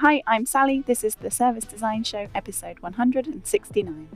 [0.00, 0.82] Hi, I'm Sally.
[0.86, 4.08] This is the Service Design Show, episode 169.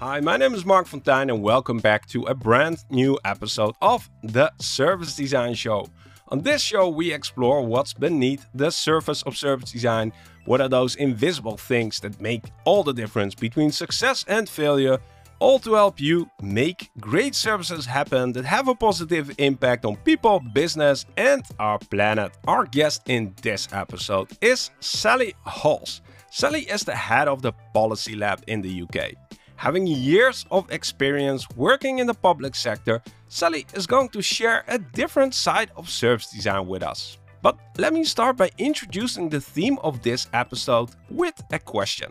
[0.00, 4.10] Hi, my name is Marc Fonteijn, and welcome back to a brand new episode of
[4.24, 5.86] the Service Design Show.
[6.26, 10.12] On this show, we explore what's beneath the surface of service design.
[10.46, 14.98] What are those invisible things that make all the difference between success and failure?
[15.38, 20.40] All to help you make great services happen that have a positive impact on people,
[20.54, 22.32] business, and our planet.
[22.48, 26.00] Our guest in this episode is Sally Halls.
[26.30, 29.12] Sally is the head of the Policy Lab in the UK.
[29.56, 34.78] Having years of experience working in the public sector, Sally is going to share a
[34.78, 37.18] different side of service design with us.
[37.42, 42.10] But let me start by introducing the theme of this episode with a question.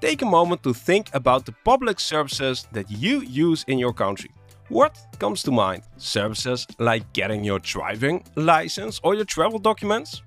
[0.00, 4.30] Take a moment to think about the public services that you use in your country.
[4.68, 5.82] What comes to mind?
[5.98, 10.22] Services like getting your driving license or your travel documents?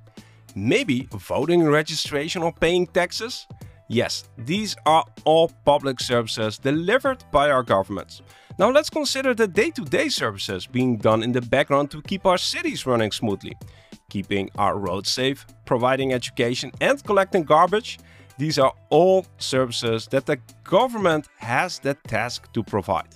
[0.55, 3.47] Maybe voting registration or paying taxes?
[3.89, 8.22] Yes, these are all public services delivered by our governments.
[8.59, 12.38] Now let's consider the day-to-day -day services being done in the background to keep our
[12.38, 13.55] cities running smoothly.
[14.09, 17.97] Keeping our roads safe, providing education and collecting garbage,
[18.38, 23.16] these are all services that the government has the task to provide.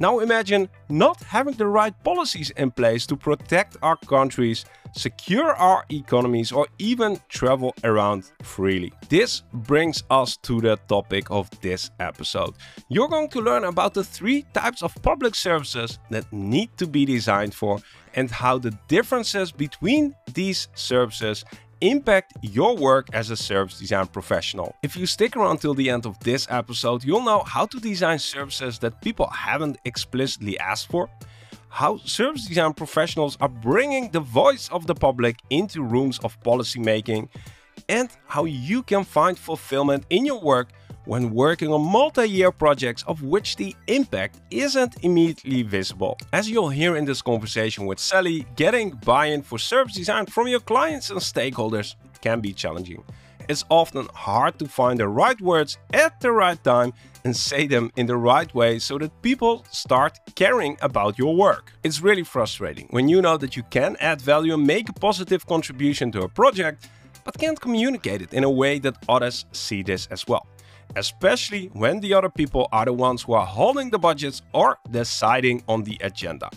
[0.00, 4.64] Now imagine not having the right policies in place to protect our countries,
[4.96, 8.92] secure our economies or even travel around freely.
[9.08, 12.54] This brings us to the topic of this episode.
[12.88, 17.04] You're going to learn about the three types of public services that need to be
[17.04, 17.78] designed for
[18.14, 21.44] and how the differences between these services
[21.82, 24.74] impact your work as a service design professional.
[24.82, 28.18] If you stick around till the end of this episode, you'll know how to design
[28.18, 31.10] services that people haven't explicitly asked for,
[31.68, 36.78] how service design professionals are bringing the voice of the public into rooms of policy
[36.78, 37.28] making,
[37.88, 40.68] and how you can find fulfillment in your work
[41.04, 46.18] when working on multi-year projects of which the impact isn't immediately visible.
[46.32, 50.60] As you'll hear in this conversation with Sally, getting buy-in for service design from your
[50.60, 53.02] clients and stakeholders can be challenging.
[53.48, 56.92] It's often hard to find the right words at the right time
[57.24, 61.72] and say them in the right way so that people start caring about your work.
[61.82, 65.46] It's really frustrating when you know that you can add value and make a positive
[65.46, 66.88] contribution to a project,
[67.24, 70.46] but can't communicate it in a way that others see this as well
[70.96, 75.62] especially when the other people are the ones who are holding the budgets or deciding
[75.68, 76.50] on the agenda.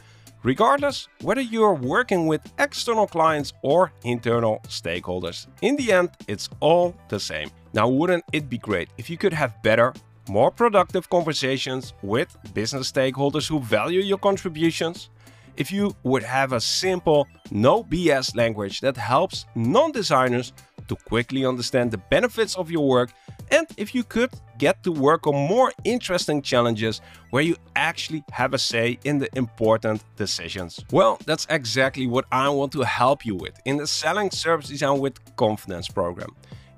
[0.44, 6.96] Regardless whether you're working with external clients or internal stakeholders, in the end, it's all
[7.10, 7.50] the same.
[7.74, 9.94] Now, wouldn't it be great if you could have better,
[10.30, 15.10] more productive conversations with business stakeholders who value your contributions?
[15.58, 20.54] If you would have a simple, no BS language that helps non designers
[20.88, 23.12] to quickly understand the benefits of your work
[23.52, 28.54] and if you could get to work on more interesting challenges where you actually have
[28.54, 30.84] a say in the important decisions.
[30.92, 35.00] Well, that's exactly what I want to help you with in the Selling Service Design
[35.00, 36.30] with Confidence program.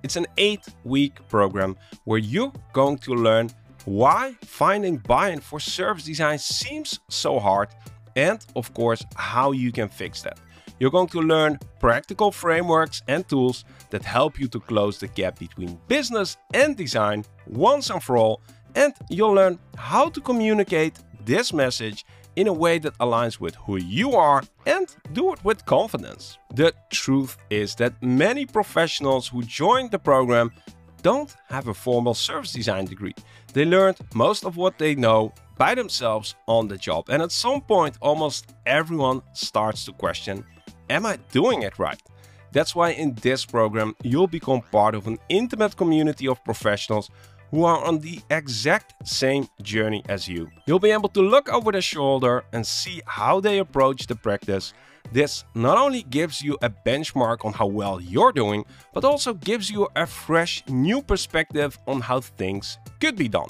[0.04, 3.50] It's an eight week program where you're going to learn
[3.86, 7.70] why finding buy-in for service design seems so hard
[8.18, 10.38] and of course how you can fix that.
[10.80, 15.40] You're going to learn practical frameworks and tools that help you to close the gap
[15.40, 18.42] between business and design once and for all,
[18.76, 23.78] and you'll learn how to communicate this message in a way that aligns with who
[23.78, 26.38] you are and do it with confidence.
[26.54, 30.52] The truth is that many professionals who join the program
[31.02, 33.16] don't have a formal service design degree.
[33.54, 37.62] They learned most of what they know by themselves on the job, and at some
[37.62, 40.46] point, almost everyone starts to question
[40.90, 42.02] Am I doing it right?
[42.52, 47.10] That's why in this program you'll become part of an intimate community of professionals
[47.52, 50.50] who are on the exact same journey as you.
[50.66, 54.74] You'll be able to look over their shoulder and see how they approach the practice.
[55.12, 59.70] This not only gives you a benchmark on how well you're doing, but also gives
[59.70, 63.50] you a fresh new perspective on how things could be done.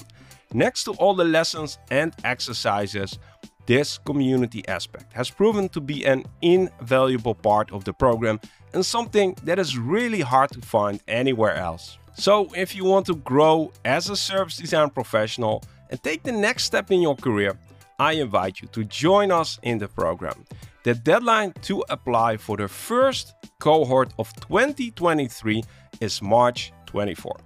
[0.52, 3.18] Next to all the lessons and exercises,
[3.66, 8.40] this community aspect has proven to be an invaluable part of the program
[8.72, 11.98] and something that is really hard to find anywhere else.
[12.14, 16.64] So if you want to grow as a service design professional and take the next
[16.64, 17.58] step in your career,
[17.98, 20.46] I invite you to join us in the program.
[20.84, 25.62] The deadline to apply for the first cohort of 2023
[26.00, 27.36] is March 24.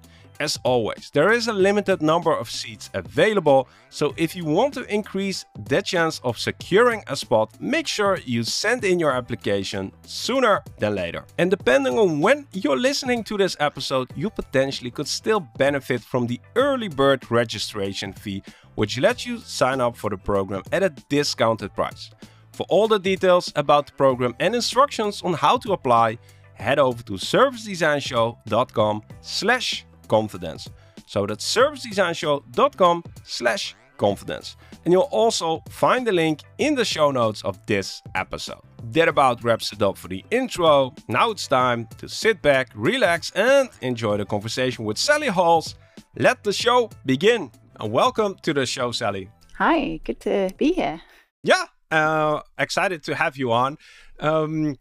[0.41, 4.85] As always, there is a limited number of seats available, so if you want to
[4.93, 10.63] increase the chance of securing a spot, make sure you send in your application sooner
[10.79, 11.25] than later.
[11.39, 16.27] And depending on when you're listening to this episode, you potentially could still benefit from
[16.27, 18.43] the early bird registration fee,
[18.75, 22.11] which lets you sign up for the program at a discounted price.
[22.53, 26.19] For all the details about the program and instructions on how to apply,
[26.55, 30.69] head over to servicedesignshow.com slash confidence.
[31.07, 34.57] So that's servicedesignshow.com slash confidence.
[34.85, 38.63] And you'll also find the link in the show notes of this episode.
[38.93, 40.95] That about wraps it up for the intro.
[41.09, 45.77] Now it's time to sit back, relax, and enjoy the conversation with Sally Halls.
[46.17, 47.51] Let the show begin.
[47.79, 49.31] And welcome to the show, Sally.
[49.59, 51.01] Hi, good to be here.
[51.45, 53.79] Yeah, uh, excited to have you on.
[54.19, 54.77] Um,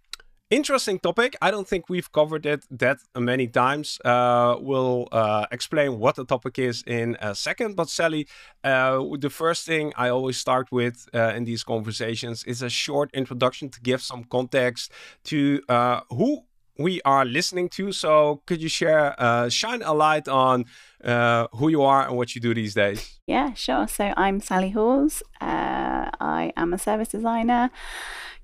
[0.51, 1.35] interesting topic.
[1.41, 3.99] I don't think we've covered it that many times.
[4.05, 7.75] Uh, we'll uh, explain what the topic is in a second.
[7.75, 8.27] But Sally,
[8.63, 13.09] uh, the first thing I always start with uh, in these conversations is a short
[13.13, 14.91] introduction to give some context
[15.25, 16.43] to uh, who
[16.77, 17.91] we are listening to.
[17.91, 20.65] So could you share, uh, shine a light on
[21.03, 23.19] uh, who you are and what you do these days?
[23.27, 23.87] Yeah, sure.
[23.87, 25.23] So I'm Sally Halls.
[25.39, 27.69] I am a service designer.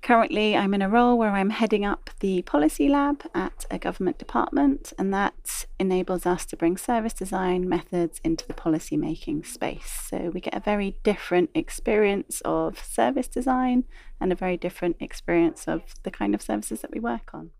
[0.00, 4.18] Currently, I'm in a role where I'm heading up the policy lab at a government
[4.18, 9.90] department, and that enables us to bring service design methods into the policy making space.
[10.08, 13.84] So we get a very different experience of service design
[14.20, 17.50] and a very different experience of the kind of services that we work on.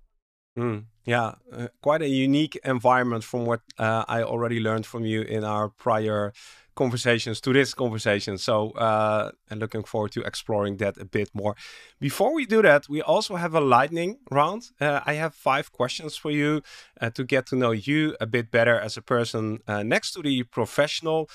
[0.59, 5.23] Mm, yeah, uh, quite a unique environment from what uh, I already learned from you
[5.23, 6.33] in our prior
[6.75, 8.39] conversations to this conversation.
[8.39, 11.55] So, uh, and looking forward to exploring that a bit more.
[12.01, 14.71] Before we do that, we also have a lightning round.
[14.81, 16.63] Uh, I have five questions for you
[17.01, 20.23] uh, to get to know you a bit better as a person uh, next to
[20.23, 21.29] the professional.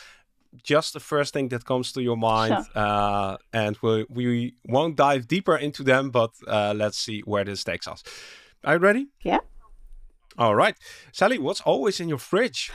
[0.63, 2.83] Just the first thing that comes to your mind, sure.
[2.83, 7.63] Uh, and we we won't dive deeper into them, but uh, let's see where this
[7.63, 8.03] takes us.
[8.63, 9.07] Are you ready?
[9.21, 9.39] Yeah.
[10.37, 10.75] All right,
[11.11, 11.37] Sally.
[11.37, 12.71] What's always in your fridge?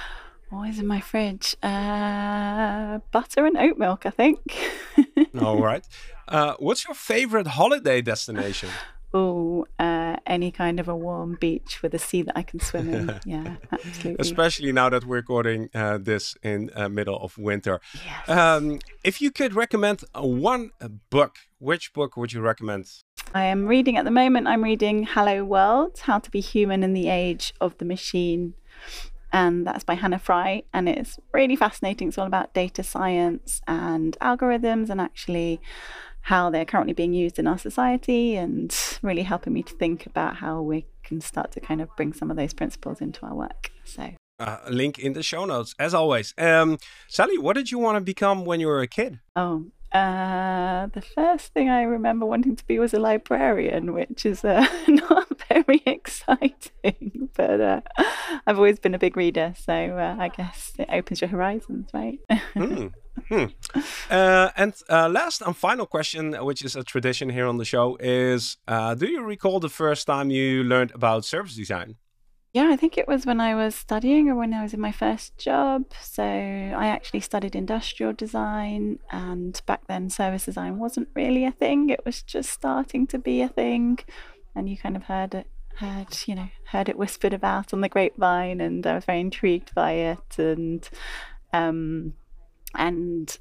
[0.52, 1.56] Always in my fridge.
[1.62, 4.38] Uh, butter and oat milk, I think.
[5.40, 5.84] All right.
[6.26, 8.68] Uh, what's your favorite holiday destination?
[9.14, 12.92] Oh, uh, any kind of a warm beach with a sea that I can swim
[12.92, 13.18] in.
[13.26, 14.16] yeah, absolutely.
[14.18, 17.80] Especially now that we're recording uh, this in uh, middle of winter.
[17.94, 18.28] Yes.
[18.28, 20.70] Um, if you could recommend one
[21.08, 22.90] book, which book would you recommend?
[23.34, 24.46] I am reading at the moment.
[24.46, 28.54] I'm reading Hello World: How to Be Human in the Age of the Machine
[29.32, 30.62] and that's by Hannah Fry.
[30.72, 32.08] And it's really fascinating.
[32.08, 35.60] It's all about data science and algorithms and actually
[36.22, 40.36] how they're currently being used in our society and really helping me to think about
[40.36, 43.70] how we can start to kind of bring some of those principles into our work.
[43.84, 44.14] So.
[44.38, 46.32] Uh, link in the show notes, as always.
[46.38, 46.78] Um,
[47.08, 49.18] Sally, what did you want to become when you were a kid?
[49.34, 54.44] Oh, uh, the first thing I remember wanting to be was a librarian, which is
[54.44, 57.80] uh, not very exciting, but uh,
[58.46, 62.18] I've always been a big reader, so uh, I guess it opens your horizons, right?
[62.54, 62.92] mm.
[63.28, 63.44] Hmm.
[64.10, 67.96] Uh, and uh, last and final question, which is a tradition here on the show,
[68.00, 71.96] is Do you recall the first time you learned about service design?
[72.58, 74.90] Yeah, I think it was when I was studying or when I was in my
[74.90, 75.84] first job.
[76.00, 81.88] So I actually studied industrial design, and back then service design wasn't really a thing.
[81.88, 84.00] It was just starting to be a thing,
[84.56, 85.46] and you kind of heard it,
[85.76, 89.72] heard you know, heard it whispered about on the grapevine, and I was very intrigued
[89.72, 90.88] by it, and
[91.52, 92.14] um,
[92.74, 93.38] and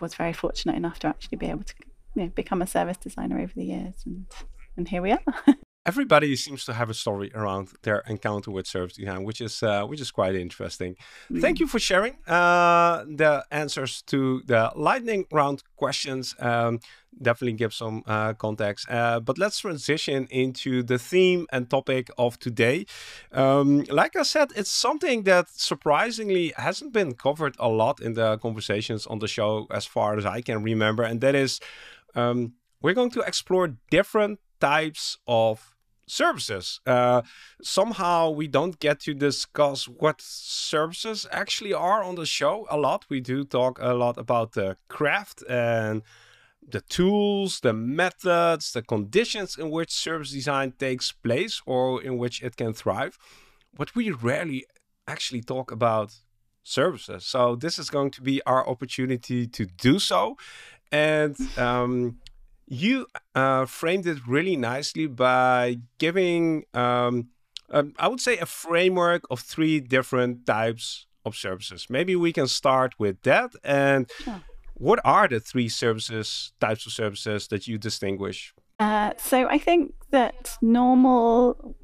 [0.00, 1.74] was very fortunate enough to actually be able to
[2.14, 4.24] you know, become a service designer over the years, and
[4.74, 5.20] and here we are.
[5.86, 9.84] everybody seems to have a story around their encounter with service design, which is uh,
[9.84, 10.96] which is quite interesting.
[11.30, 11.40] Mm.
[11.40, 16.34] Thank you for sharing uh, the answers to the lightning round questions.
[16.38, 16.80] Um,
[17.20, 18.88] definitely give some uh, context.
[18.90, 22.86] Uh, but let's transition into the theme and topic of today.
[23.32, 28.38] Um, like I said, it's something that surprisingly hasn't been covered a lot in the
[28.38, 31.60] conversations on the show, as far as I can remember, and that is.
[32.14, 35.74] Um, we're going to explore different types of
[36.06, 36.80] services.
[36.86, 37.22] Uh,
[37.62, 43.04] somehow we don't get to discuss what services actually are on the show a lot.
[43.08, 46.02] We do talk a lot about the craft and
[46.66, 52.42] the tools, the methods, the conditions in which service design takes place or in which
[52.42, 53.18] it can thrive.
[53.74, 54.66] But we rarely
[55.06, 56.14] actually talk about
[56.62, 57.24] services.
[57.24, 60.36] So this is going to be our opportunity to do so.
[60.92, 62.18] And um,
[62.68, 67.28] you uh, framed it really nicely by giving, um,
[67.70, 71.86] um, I would say, a framework of three different types of services.
[71.88, 73.52] Maybe we can start with that.
[73.64, 74.42] And sure.
[74.74, 78.54] what are the three services, types of services that you distinguish?
[78.78, 81.76] Uh, so I think that normal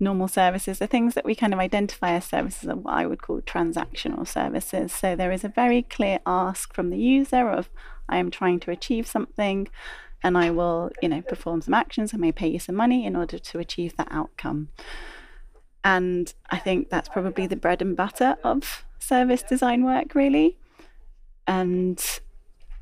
[0.00, 3.22] normal services are things that we kind of identify as services are what I would
[3.22, 4.92] call transactional services.
[4.92, 7.70] So there is a very clear ask from the user of
[8.08, 9.68] I am trying to achieve something
[10.24, 12.14] and I will, you know, perform some actions.
[12.14, 14.70] I may pay you some money in order to achieve that outcome.
[15.84, 20.56] And I think that's probably the bread and butter of service design work, really.
[21.46, 22.02] And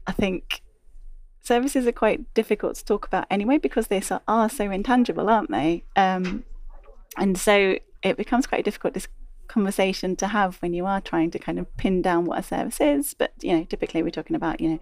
[0.06, 0.62] I think
[1.42, 5.82] services are quite difficult to talk about anyway because they are so intangible, aren't they?
[5.96, 6.44] Um,
[7.18, 9.08] and so it becomes quite difficult dis-
[9.48, 12.80] conversation to have when you are trying to kind of pin down what a service
[12.80, 13.14] is.
[13.14, 14.78] But you know, typically we're talking about you know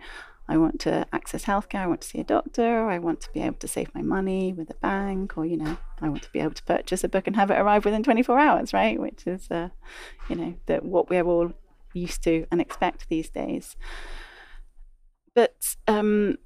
[0.51, 3.41] I want to access healthcare, I want to see a doctor, I want to be
[3.41, 6.41] able to save my money with a bank, or, you know, I want to be
[6.41, 9.01] able to purchase a book and have it arrive within 24 hours, right?
[9.01, 9.69] Which is, uh,
[10.29, 11.53] you know, what we're all
[11.95, 13.77] used to and expect these days.
[15.37, 16.39] But um,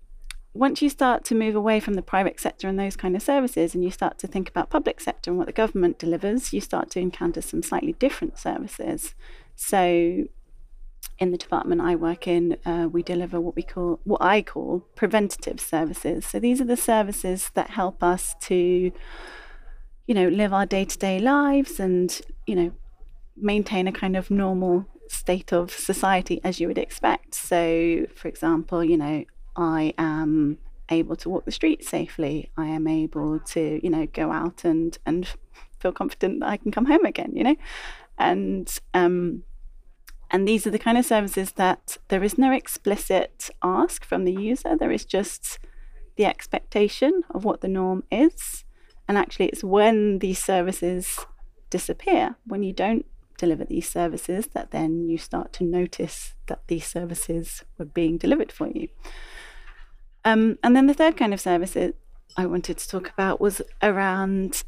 [0.53, 3.75] once you start to move away from the private sector and those kind of services,
[3.75, 6.91] and you start to think about public sector and what the government delivers, you start
[6.91, 9.15] to encounter some slightly different services.
[9.57, 10.27] So
[11.19, 14.81] in the department I work in, uh, we deliver what we call, what I call
[14.95, 16.27] preventative services.
[16.27, 18.57] So these are the services that help us to,
[20.07, 22.73] you know, live our day to day lives and, you know,
[23.37, 27.35] maintain a kind of normal state of society as you would expect.
[27.35, 29.25] So, for example, you know,
[29.57, 30.59] I am
[30.91, 32.51] able to walk the streets safely.
[32.57, 35.29] I am able to, you know, go out and and
[35.79, 37.33] feel confident that I can come home again.
[37.35, 37.57] You know,
[38.19, 39.45] and um,
[40.35, 44.33] and these are the kind of services that there is no explicit ask from the
[44.33, 45.61] user, there is just
[46.17, 48.65] the expectation of what the norm is.
[49.07, 51.25] And actually, it's when these services
[51.71, 53.07] disappear, when you don't
[53.39, 58.51] deliver these services, that then you start to notice that these services were being delivered
[58.51, 58.89] for you.
[60.25, 61.93] Um, and then the third kind of services
[62.37, 64.65] I wanted to talk about was around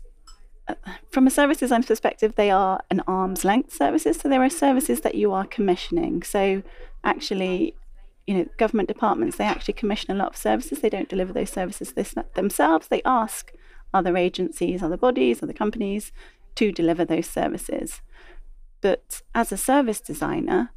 [1.11, 4.19] from a service design perspective, they are an arm's length services.
[4.19, 6.23] So there are services that you are commissioning.
[6.23, 6.63] So
[7.05, 7.75] actually,
[8.27, 10.81] you know, government departments, they actually commission a lot of services.
[10.81, 11.95] They don't deliver those services
[12.35, 12.89] themselves.
[12.89, 13.53] They ask
[13.95, 16.13] other agencies, other bodies, other companies
[16.57, 18.01] to deliver those services.
[18.81, 20.73] But as a service designer,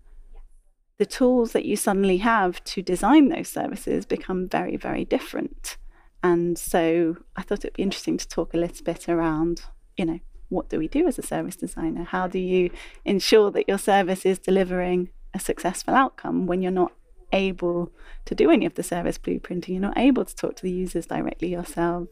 [0.98, 5.77] the tools that you suddenly have to design those services become very, very different.
[6.22, 9.63] And so I thought it'd be interesting to talk a little bit around
[10.00, 12.06] you know, what do we do as a service designer?
[12.06, 12.72] How do you
[13.03, 16.94] ensure that your service is delivering a successful outcome when you're not
[17.34, 17.91] able
[18.25, 19.70] to do any of the service blueprinting?
[19.70, 22.08] You're not able to talk to the users directly yourself.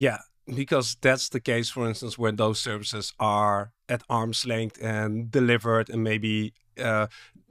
[0.00, 0.18] Yeah,
[0.52, 5.88] because that's the case, for instance, where those services are at arm's length and delivered,
[5.88, 7.06] and maybe uh,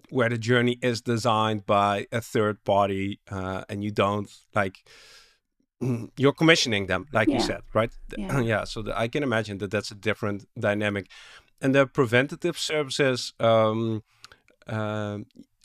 [0.09, 4.83] where the journey is designed by a third party, uh, and you don't like
[6.17, 7.35] you're commissioning them, like yeah.
[7.35, 7.91] you said, right?
[8.17, 8.39] Yeah.
[8.51, 11.07] yeah so the, I can imagine that that's a different dynamic.
[11.61, 14.03] And the preventative services, um,
[14.67, 15.19] uh,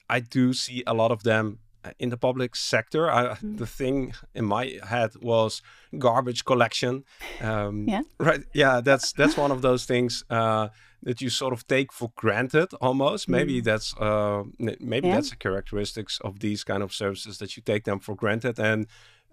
[0.08, 3.10] I do see a lot of them uh, in the public sector.
[3.10, 3.58] I, mm.
[3.58, 5.62] The thing in my head was
[5.96, 7.04] garbage collection.
[7.40, 8.02] Um, yeah.
[8.18, 8.42] Right.
[8.54, 8.80] Yeah.
[8.80, 10.68] That's that's one of those things uh,
[11.02, 13.28] that you sort of take for granted almost.
[13.28, 13.64] Maybe mm.
[13.64, 15.14] that's uh, maybe yeah.
[15.14, 18.87] that's the characteristics of these kind of services that you take them for granted and.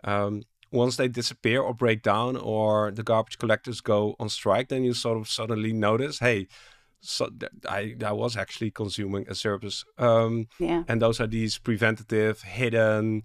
[0.03, 0.43] Um,
[0.75, 4.93] once they disappear or break down or the garbage collectors go on strike, then you
[4.93, 6.47] sort of suddenly notice, hey,
[7.01, 7.29] so
[7.69, 9.85] I I was actually consuming a service.
[9.97, 10.83] Um, yeah.
[10.87, 13.23] And those are these preventative, hidden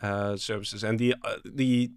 [0.00, 1.90] uh, services, and the uh, the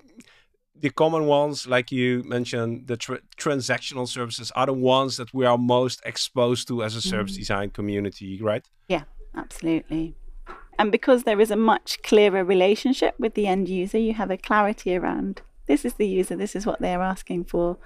[0.77, 5.45] the common ones, like you mentioned, the tra transactional services are the ones that we
[5.45, 7.39] are most exposed to as a service mm.
[7.39, 8.67] design community, right?
[8.87, 9.03] Yeah,
[9.35, 10.15] absolutely.
[10.77, 14.37] And because there is a much clearer relationship with the end user, you have a
[14.37, 17.77] clarity around this is the user, this is what they're asking for,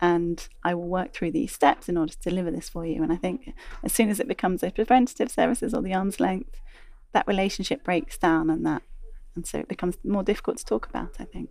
[0.00, 3.02] and I will work through these steps in order to deliver this for you.
[3.02, 6.60] And I think as soon as it becomes a preventative services or the arm's length,
[7.12, 8.82] that relationship breaks down and that
[9.34, 11.48] and so it becomes more difficult to talk about, I think.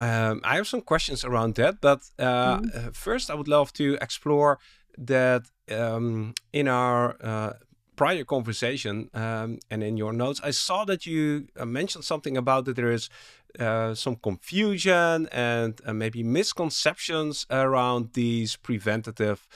[0.00, 2.94] Um, I have some questions around that, but uh, mm.
[2.94, 4.58] first I would love to explore
[4.98, 7.52] that um, in our uh,
[7.98, 12.64] prior conversation um, and in your notes, I saw that you uh, mentioned something about
[12.66, 13.10] that there is
[13.58, 19.48] uh, some confusion and uh, maybe misconceptions around these preventative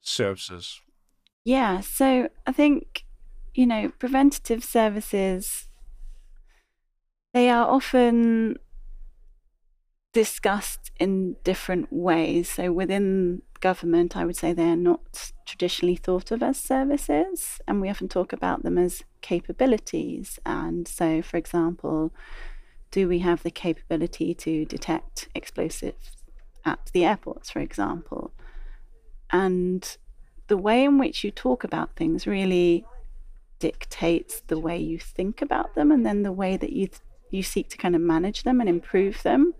[0.00, 0.80] services.
[1.44, 3.04] Yeah, so I think,
[3.54, 5.68] you know, preventative services,
[7.34, 8.56] they are often
[10.16, 12.48] discussed in different ways.
[12.48, 17.90] So within government, I would say they're not traditionally thought of as services, and we
[17.90, 20.38] often talk about them as capabilities.
[20.46, 22.14] And so, for example,
[22.90, 26.16] do we have the capability to detect explosives
[26.64, 28.32] at the airports, for example?
[29.30, 29.98] And
[30.46, 32.86] the way in which you talk about things really
[33.58, 36.88] dictates the way you think about them and then the way that you
[37.30, 39.52] you seek to kind of manage them and improve them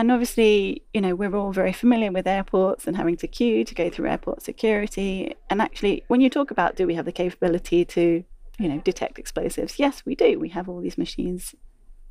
[0.00, 3.74] and obviously you know we're all very familiar with airports and having to queue to
[3.74, 5.34] go through airport security.
[5.50, 8.24] And actually when you talk about do we have the capability to
[8.58, 9.78] you know detect explosives?
[9.78, 10.38] Yes we do.
[10.40, 11.54] We have all these machines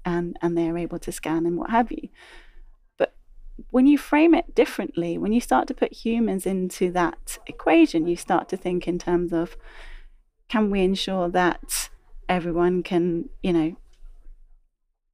[0.05, 2.09] and and they're able to scan and what have you.
[2.99, 3.15] But
[3.71, 8.15] when you frame it differently when you start to put humans into that equation you
[8.15, 9.57] start to think in terms of
[10.47, 11.89] can we ensure that
[12.27, 13.75] everyone can, you know,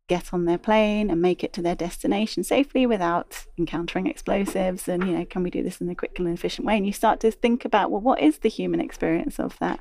[0.07, 4.87] get on their plane and make it to their destination safely without encountering explosives?
[4.87, 6.77] And, you know, can we do this in a quick and efficient way?
[6.77, 9.79] And you start to think about, well, what is the human experience of that?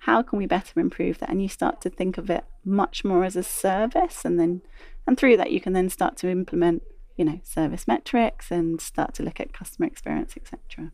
[0.00, 1.28] How can we better improve that?
[1.28, 4.24] And you start to think of it much more as a service.
[4.24, 4.62] And then,
[5.06, 6.82] and through that, you can then start to implement,
[7.16, 10.92] you know, service metrics and start to look at customer experience, etc.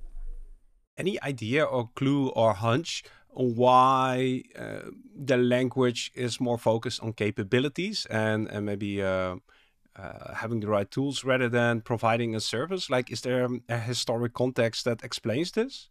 [0.99, 3.05] Any idea or clue or hunch
[3.37, 9.37] why uh, the language is more focused on capabilities and, and maybe uh,
[9.97, 12.89] uh, having the right tools rather than providing a service?
[12.89, 15.89] Like, is there a historic context that explains this?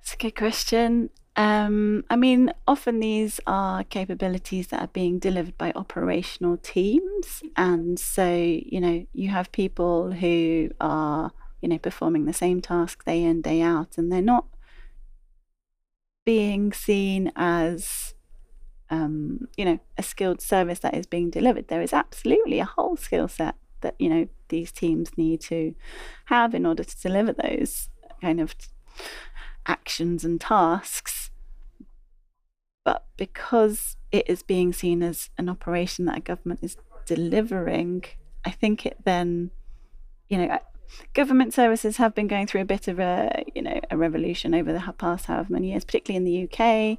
[0.00, 1.10] It's a good question.
[1.36, 7.42] Um, I mean, often these are capabilities that are being delivered by operational teams.
[7.56, 13.04] And so, you know, you have people who are, you know, performing the same task
[13.04, 14.46] day in, day out, and they're not
[16.26, 18.12] being seen as
[18.90, 22.96] um, you know a skilled service that is being delivered there is absolutely a whole
[22.96, 25.74] skill set that you know these teams need to
[26.26, 27.88] have in order to deliver those
[28.20, 28.54] kind of
[29.66, 31.30] actions and tasks.
[32.84, 38.02] But because it is being seen as an operation that a government is delivering
[38.44, 39.50] i think it then
[40.28, 40.58] you know
[41.14, 44.72] government services have been going through a bit of a you know a revolution over
[44.72, 46.98] the past however many years, particularly in the UK.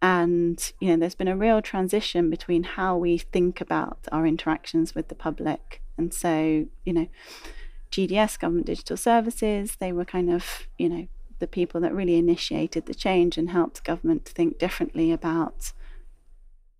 [0.00, 4.94] And you know, there's been a real transition between how we think about our interactions
[4.94, 5.82] with the public.
[5.96, 7.08] And so, you know,
[7.90, 11.08] GDS, Government Digital Services, they were kind of, you know,
[11.40, 15.72] the people that really initiated the change and helped government think differently about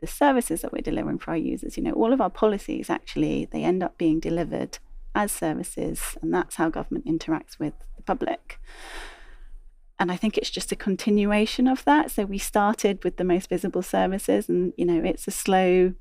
[0.01, 1.77] the services that we're delivering for our users.
[1.77, 4.79] You know, all of our policies actually they end up being delivered
[5.15, 8.59] as services, and that's how government interacts with the public.
[9.99, 12.11] And I think it's just a continuation of that.
[12.11, 15.95] So we started with the most visible services, and you know, it's a slow,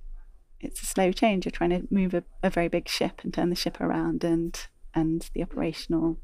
[0.59, 1.45] it's a slow change.
[1.45, 4.59] You're trying to move a, a very big ship and turn the ship around, and
[4.93, 6.17] and the operational,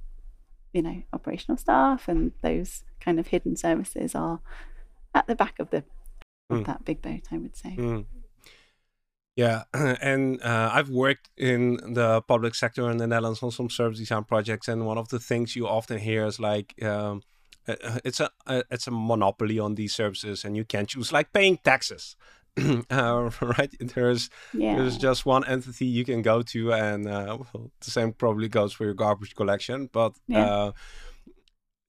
[0.72, 4.39] you know, operational staff and those kind of hidden services are
[5.13, 5.84] at the back of the
[6.50, 6.65] of mm.
[6.65, 7.28] that big boat.
[7.32, 7.76] I would say.
[7.78, 8.06] Mm.
[9.36, 14.00] Yeah, and uh, I've worked in the public sector in the Netherlands on some service
[14.00, 17.22] design projects, and one of the things you often hear is like, um,
[17.67, 21.12] uh, uh, it's a uh, it's a monopoly on these services, and you can't choose,
[21.12, 22.15] like paying taxes.
[22.91, 24.76] uh, right there's yeah.
[24.76, 28.72] there's just one entity you can go to and uh, well, the same probably goes
[28.72, 30.69] for your garbage collection but yeah.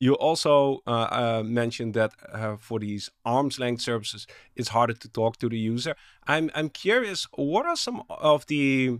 [0.00, 4.26] You also uh, uh, mentioned that uh, for these arm's length services,
[4.56, 5.94] it's harder to talk to the user.
[6.26, 8.98] I'm I'm curious, what are some of the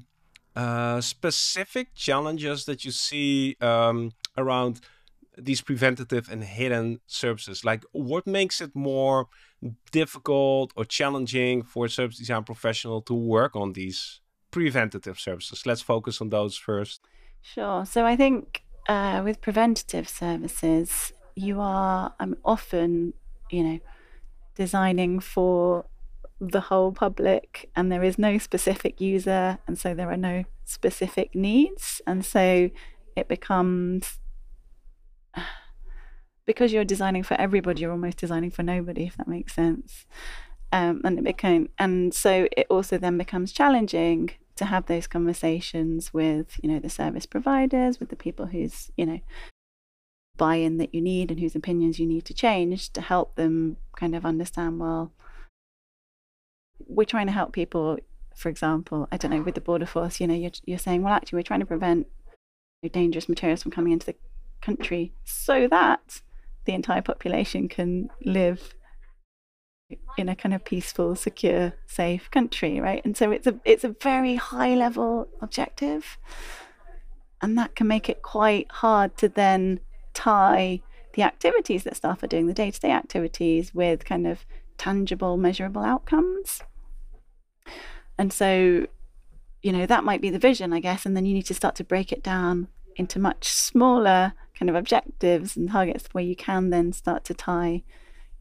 [0.57, 4.81] uh, specific challenges that you see um, around
[5.37, 7.65] these preventative and hidden services?
[7.65, 9.27] Like, what makes it more
[9.91, 15.67] difficult or challenging for a service design professional to work on these preventative services?
[15.67, 17.01] Let's focus on those first.
[17.43, 17.85] Sure.
[17.85, 23.15] So I think uh, with preventative services, you are um, often,
[23.51, 23.79] you know,
[24.55, 25.87] designing for
[26.41, 31.35] the whole public, and there is no specific user, and so there are no specific
[31.35, 32.71] needs, and so
[33.17, 34.19] it becomes
[36.47, 40.07] because you're designing for everybody, you're almost designing for nobody, if that makes sense.
[40.73, 46.15] Um, and it became, and so it also then becomes challenging to have those conversations
[46.15, 49.21] with you know the service providers with the people whose you know
[50.37, 54.15] buy-in that you need and whose opinions you need to change to help them kind
[54.15, 55.13] of understand well
[56.87, 57.99] we're trying to help people
[58.35, 61.15] for example i don't know with the border force you know you're, you're saying well
[61.15, 62.07] actually we're trying to prevent
[62.93, 64.15] dangerous materials from coming into the
[64.61, 66.21] country so that
[66.65, 68.75] the entire population can live
[70.17, 73.05] in a kind of peaceful, secure, safe country, right?
[73.05, 76.19] And so it's a it's a very high level objective.
[77.43, 79.81] And that can make it quite hard to then
[80.15, 80.81] tie
[81.13, 84.47] the activities that staff are doing, the day-to-day activities, with kind of
[84.79, 86.63] tangible, measurable outcomes.
[88.19, 88.87] And so,
[89.63, 91.75] you know, that might be the vision, I guess, and then you need to start
[91.77, 96.71] to break it down into much smaller kind of objectives and targets where you can
[96.71, 97.83] then start to tie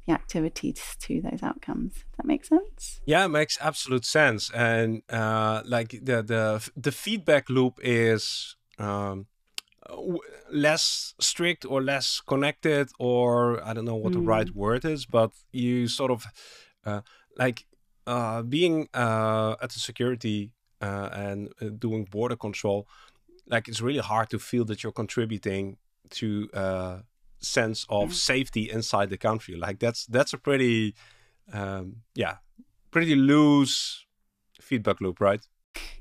[0.05, 1.93] the activities to those outcomes.
[1.93, 3.01] Does that make sense?
[3.05, 4.49] Yeah, it makes absolute sense.
[4.51, 9.27] And uh, like the the the feedback loop is um,
[10.51, 14.15] less strict or less connected, or I don't know what mm.
[14.15, 14.55] the right mm.
[14.55, 16.25] word is, but you sort of
[16.85, 17.01] uh,
[17.37, 17.65] like
[18.07, 22.87] uh, being uh, at the security uh, and uh, doing border control.
[23.47, 25.77] Like it's really hard to feel that you're contributing
[26.11, 26.99] to uh,
[27.43, 28.13] sense of mm.
[28.13, 29.55] safety inside the country.
[29.55, 30.95] Like that's that's a pretty
[31.51, 32.37] um, yeah
[32.91, 34.05] pretty loose
[34.61, 35.45] feedback loop, right?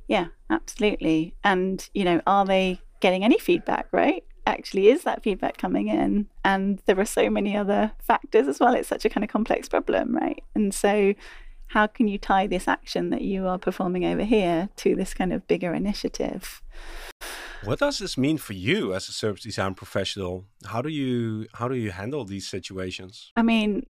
[0.09, 1.35] Yeah, absolutely.
[1.44, 3.88] And you know, are they getting any feedback?
[3.92, 4.24] Right?
[4.46, 6.28] Actually, is that feedback coming in?
[6.44, 8.74] And there are so many other factors as well.
[8.74, 10.42] It's such a kind of complex problem, right?
[10.55, 11.14] And so,
[11.68, 15.33] how can you tie this action that you are performing over here to this kind
[15.33, 16.61] of bigger initiative?
[17.64, 20.46] What does this mean for you as a service design professional?
[20.66, 23.33] How do you how do you handle these situations?
[23.37, 23.87] I mean,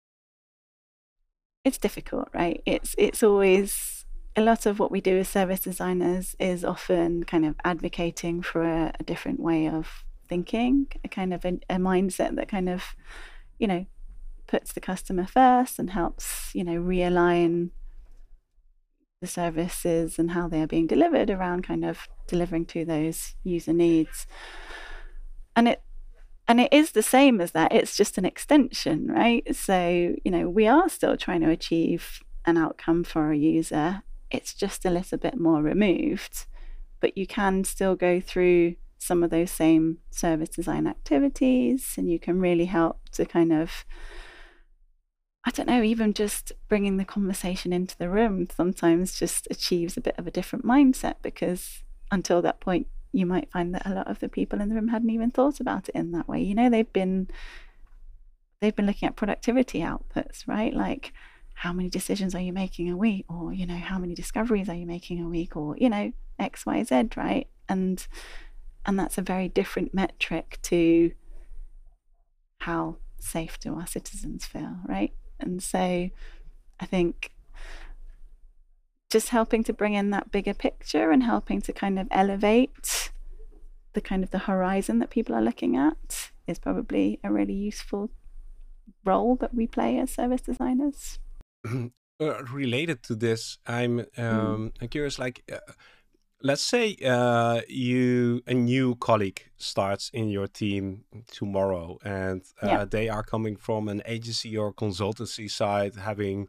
[1.64, 2.62] it's difficult, right?
[2.64, 7.44] It's it's always a lot of what we do as service designers is often kind
[7.44, 12.37] of advocating for a, a different way of thinking, a kind of a, a mindset
[12.37, 12.85] that kind of,
[13.59, 13.85] you know,
[14.46, 17.70] puts the customer first and helps, you know, realign
[19.20, 23.72] the services and how they are being delivered around kind of delivering to those user
[23.72, 24.26] needs.
[25.57, 25.83] And it
[26.46, 27.72] and it is the same as that.
[27.72, 29.54] It's just an extension, right?
[29.54, 34.02] So, you know, we are still trying to achieve an outcome for a user.
[34.31, 36.46] It's just a little bit more removed,
[37.00, 42.18] but you can still go through some of those same service design activities and you
[42.18, 43.85] can really help to kind of
[45.44, 50.01] I don't know, even just bringing the conversation into the room sometimes just achieves a
[50.01, 54.09] bit of a different mindset because until that point, you might find that a lot
[54.09, 56.42] of the people in the room hadn't even thought about it in that way.
[56.42, 57.29] You know, they've been
[58.61, 60.74] they've been looking at productivity outputs, right?
[60.74, 61.12] Like
[61.59, 64.77] how many decisions are you making a week or you know how many discoveries are
[64.77, 68.07] you making a week or you know xyz right and
[68.87, 71.11] and that's a very different metric to
[72.61, 76.11] how safe do our citizens feel right and so
[76.81, 77.33] I think
[79.11, 83.11] just helping to bring in that bigger picture and helping to kind of elevate
[83.94, 88.11] the kind of the horizon that people are looking at is probably a really useful
[89.05, 91.18] role that we play as service designers.
[92.20, 94.18] Uh, related to this, I'm mm.
[94.18, 94.90] um, mm.
[94.90, 95.20] curious.
[95.20, 95.72] Like, uh,
[96.42, 102.85] let's say uh, you a new colleague starts in your team tomorrow and uh, yeah.
[102.85, 106.48] they are coming from an agency or consultancy side having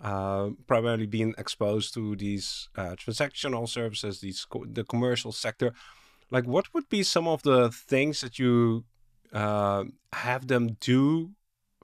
[0.00, 5.72] uh, primarily been exposed to these uh, transactional services these co the commercial sector
[6.30, 8.84] like what would be some of the things that you
[9.32, 11.30] uh, have them do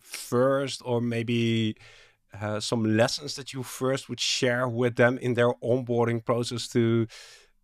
[0.01, 1.77] first or maybe
[2.40, 7.07] uh, some lessons that you first would share with them in their onboarding process to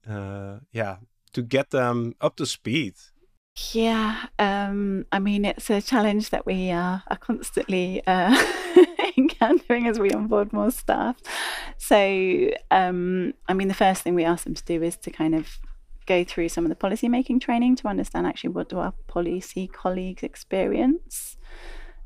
[0.09, 0.97] uh, yeah,
[1.33, 2.95] to get them up to speed?
[3.73, 8.35] Yeah, um, I mean, it's a challenge that we are constantly uh,
[9.19, 11.17] encountering as we onboard more staff.
[11.77, 15.35] So, um, I mean, the first thing we ask them to do is to kind
[15.35, 15.59] of
[16.07, 19.67] go through some of the policy making training to understand actually what do our policy
[19.67, 21.37] colleagues experience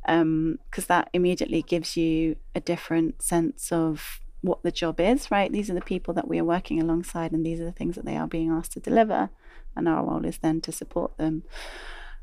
[0.03, 5.51] because um, that immediately gives you a different sense of what the job is, right?
[5.51, 8.05] These are the people that we are working alongside, and these are the things that
[8.05, 9.31] they are being asked to deliver.
[9.75, 11.43] And our role is then to support them.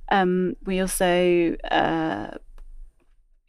[0.10, 2.38] Um, we also, uh,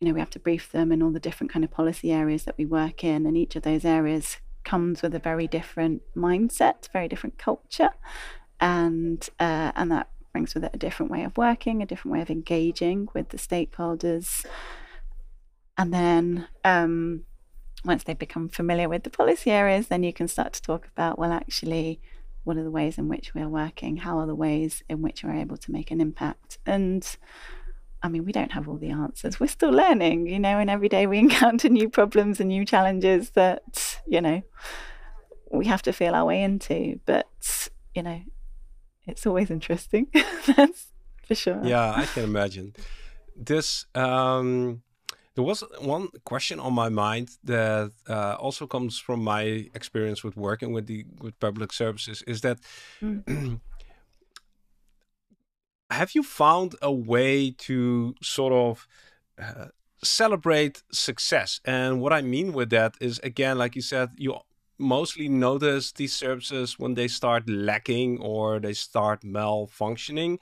[0.01, 2.45] you know, we have to brief them in all the different kind of policy areas
[2.45, 6.91] that we work in, and each of those areas comes with a very different mindset,
[6.93, 7.91] very different culture,
[8.59, 12.23] and uh, and that brings with it a different way of working, a different way
[12.23, 14.47] of engaging with the stakeholders,
[15.77, 16.49] and then.
[16.65, 17.25] Um,
[17.85, 21.19] once they've become familiar with the policy areas, then you can start to talk about,
[21.19, 22.01] well, actually,
[22.45, 23.99] what are the ways in which we are working?
[23.99, 26.59] How are the ways in which we're able to make an impact?
[26.67, 27.05] And
[28.03, 29.39] I mean, we don't have all the answers.
[29.39, 33.31] We're still learning, you know, and every day we encounter new problems and new challenges
[33.31, 34.43] that, you know,
[35.51, 36.99] we have to feel our way into.
[37.07, 38.23] But, you know,
[39.07, 40.09] it's always interesting.
[40.57, 40.89] That's
[41.27, 41.61] for sure.
[41.65, 42.75] Yeah, I can imagine.
[43.37, 44.83] This, um,
[45.35, 49.43] There was one question on my mind that uh, also comes from my
[49.75, 52.23] experience with working with the with public services.
[52.27, 52.59] Is that
[53.01, 53.61] mm.
[55.93, 58.87] have you found a way to sort of
[59.41, 59.67] uh,
[60.03, 61.61] celebrate success?
[61.65, 64.37] And what I mean with that is, again, like you said, you
[64.79, 70.39] mostly notice these services when they start lacking or they start malfunctioning.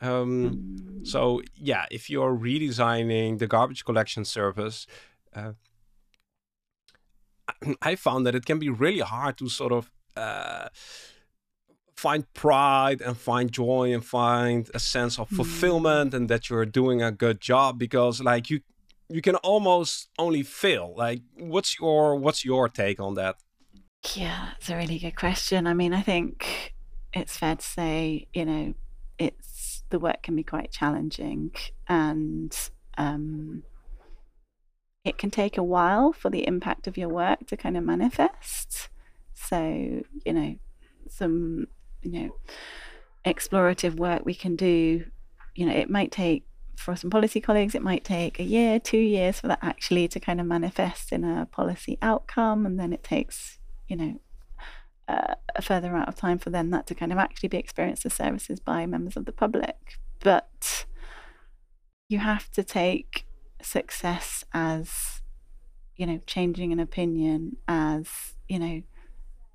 [0.00, 1.02] Um.
[1.02, 4.86] So yeah, if you're redesigning the garbage collection service,
[5.34, 5.52] uh,
[7.82, 10.68] I found that it can be really hard to sort of uh,
[11.96, 15.36] find pride and find joy and find a sense of mm.
[15.36, 16.16] fulfillment mm.
[16.16, 18.60] and that you're doing a good job because like you
[19.08, 20.94] you can almost only fail.
[20.96, 23.36] Like what's your what's your take on that?
[24.14, 25.66] Yeah, it's a really good question.
[25.66, 26.74] I mean, I think
[27.12, 28.74] it's fair to say, you know,
[29.18, 29.49] it's
[29.90, 31.52] the work can be quite challenging
[31.88, 32.56] and
[32.96, 33.62] um,
[35.04, 38.88] it can take a while for the impact of your work to kind of manifest.
[39.34, 40.56] So, you know,
[41.08, 41.66] some,
[42.02, 42.30] you know,
[43.24, 45.04] explorative work we can do,
[45.54, 46.44] you know, it might take
[46.76, 50.20] for some policy colleagues, it might take a year, two years for that actually to
[50.20, 52.64] kind of manifest in a policy outcome.
[52.64, 54.20] And then it takes, you know,
[55.10, 58.06] uh, a further amount of time for then that to kind of actually be experienced
[58.06, 59.98] as services by members of the public.
[60.20, 60.86] But
[62.08, 63.26] you have to take
[63.62, 65.22] success as,
[65.96, 68.08] you know, changing an opinion, as,
[68.48, 68.82] you know,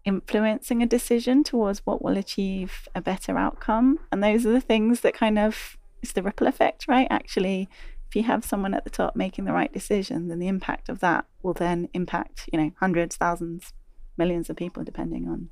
[0.03, 3.99] influencing a decision towards what will achieve a better outcome.
[4.11, 7.07] And those are the things that kind of, it's the ripple effect, right?
[7.09, 7.67] Actually,
[8.07, 10.99] if you have someone at the top making the right decision, then the impact of
[10.99, 13.73] that will then impact, you know, hundreds, thousands,
[14.17, 15.49] millions of people depending on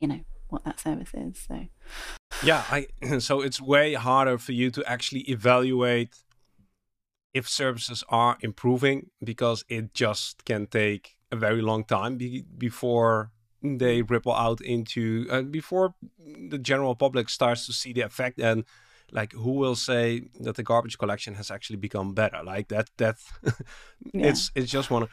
[0.00, 1.66] you know what that service is so.
[2.42, 2.86] Yeah i
[3.18, 6.16] so it's way harder for you to actually evaluate
[7.34, 13.30] if services are improving because it just can take a very long time be before
[13.62, 15.94] they ripple out into uh, before
[16.50, 18.64] the general public starts to see the effect and
[19.12, 23.16] like who will say that the garbage collection has actually become better like that that
[24.12, 24.26] yeah.
[24.28, 25.06] it's it's just one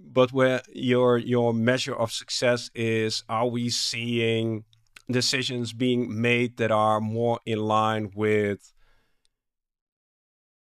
[0.00, 4.64] but where your your measure of success is are we seeing
[5.10, 8.72] decisions being made that are more in line with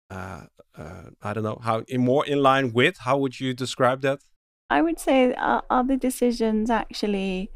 [0.10, 0.46] uh,
[0.78, 4.20] uh, I don't know how in more in line with how would you describe that?
[4.70, 7.52] I would say are, are the decisions actually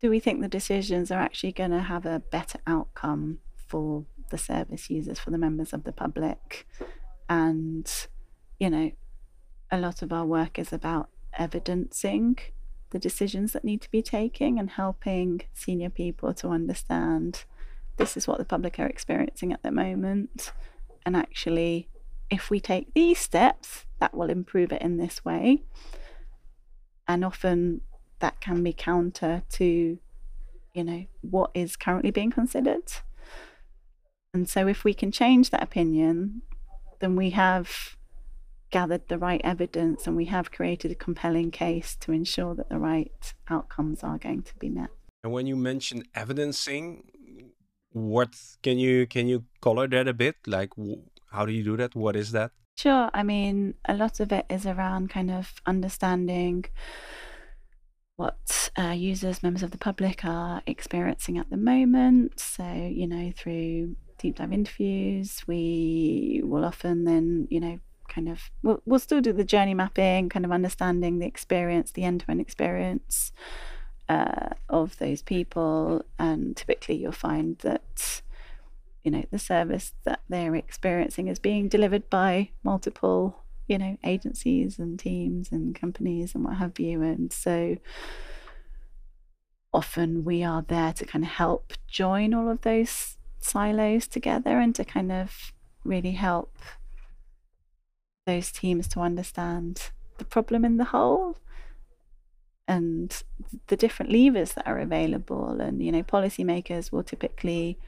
[0.00, 4.38] do we think the decisions are actually going to have a better outcome for the
[4.38, 6.66] service users for the members of the public
[7.28, 8.06] and
[8.58, 8.90] you know
[9.70, 12.38] a lot of our work is about evidencing
[12.90, 17.44] the decisions that need to be taken and helping senior people to understand
[17.98, 20.52] this is what the public are experiencing at the moment.
[21.04, 21.88] And actually,
[22.30, 25.64] if we take these steps, that will improve it in this way.
[27.06, 27.82] And often
[28.20, 29.98] that can be counter to,
[30.74, 32.92] you know, what is currently being considered.
[34.34, 36.42] And so if we can change that opinion,
[37.00, 37.96] then we have
[38.70, 42.78] gathered the right evidence and we have created a compelling case to ensure that the
[42.78, 44.90] right outcomes are going to be met.
[45.24, 47.04] And when you mention evidencing,
[47.92, 50.36] what can you can you color that a bit?
[50.46, 50.70] Like,
[51.32, 51.94] how do you do that?
[51.94, 52.52] What is that?
[52.76, 53.10] Sure.
[53.12, 56.66] I mean, a lot of it is around kind of understanding
[58.16, 62.38] what uh, users, members of the public are experiencing at the moment.
[62.38, 67.78] So, you know, through deep dive interviews, we will often then, you know,
[68.08, 72.04] kind of we'll, we'll still do the journey mapping kind of understanding the experience the
[72.04, 73.32] end-to-end experience
[74.08, 76.04] uh, of those people.
[76.18, 78.22] And typically you'll find that
[79.04, 84.78] you know the service that they're experiencing is being delivered by multiple you know agencies
[84.78, 87.02] and teams and companies and what have you.
[87.02, 87.76] And so
[89.72, 94.74] often we are there to kind of help join all of those silos together and
[94.74, 95.52] to kind of
[95.84, 96.56] really help
[98.26, 101.38] those teams to understand the problem in the whole
[102.66, 103.22] and
[103.68, 105.60] the different levers that are available.
[105.60, 107.78] And you know policymakers will typically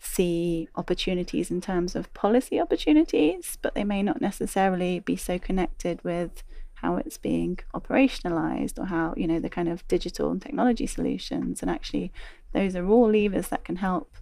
[0.00, 6.04] see opportunities in terms of policy opportunities but they may not necessarily be so connected
[6.04, 6.42] with
[6.74, 11.62] how it's being operationalized or how you know the kind of digital and technology solutions.
[11.62, 12.12] And actually
[12.52, 14.12] those are all levers that can help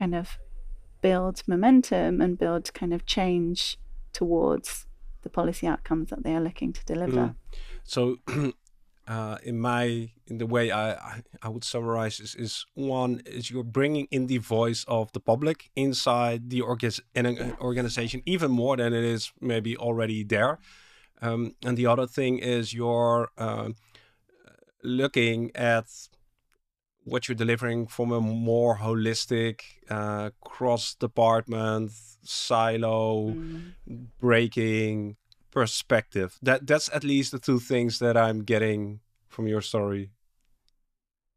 [0.00, 0.38] kind of
[1.02, 3.78] build momentum and build kind of change
[4.12, 4.86] towards
[5.22, 7.12] the policy outcomes that they are looking to deliver.
[7.12, 7.34] Mm.
[7.84, 8.16] So,
[9.08, 13.72] uh, in my in the way I, I, would summarize is is one is you're
[13.80, 18.92] bringing in the voice of the public inside the orga- an organization even more than
[18.92, 20.58] it is maybe already there,
[21.20, 23.70] um, and the other thing is you're uh,
[24.82, 25.86] looking at
[27.04, 33.72] what you're delivering from a more holistic, uh, cross department, silo, mm.
[34.18, 35.16] breaking
[35.50, 36.38] perspective.
[36.42, 40.10] That that's at least the two things that I'm getting from your story.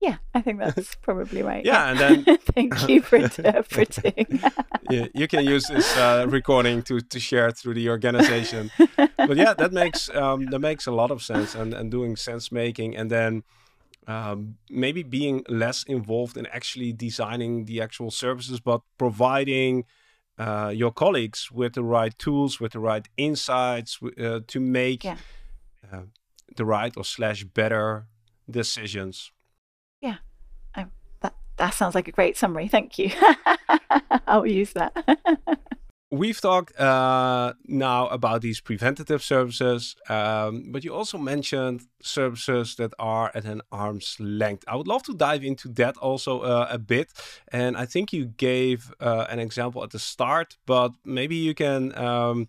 [0.02, 1.64] Yeah, I think that's probably right.
[1.64, 4.42] yeah, and then thank you for interpreting.
[4.90, 8.70] yeah, you can use this uh, recording to to share through the organization.
[8.98, 12.52] but yeah, that makes um, that makes a lot of sense, and and doing sense
[12.52, 13.44] making, and then
[14.08, 19.86] um, maybe being less involved in actually designing the actual services, but providing
[20.38, 25.18] uh, your colleagues with the right tools, with the right insights uh, to make yeah.
[25.92, 26.04] uh,
[26.56, 28.08] the right or slash better
[28.50, 29.32] decisions.
[30.02, 30.18] Yeah,
[30.76, 30.88] I,
[31.22, 32.68] that that sounds like a great summary.
[32.68, 33.12] Thank you.
[34.28, 34.94] I'll use that.
[36.14, 42.94] we've talked uh, now about these preventative services, um, but you also mentioned services that
[43.00, 44.64] are at an arm's length.
[44.68, 47.12] I would love to dive into that also uh, a bit.
[47.52, 51.98] And I think you gave uh, an example at the start, but maybe you can
[51.98, 52.48] um,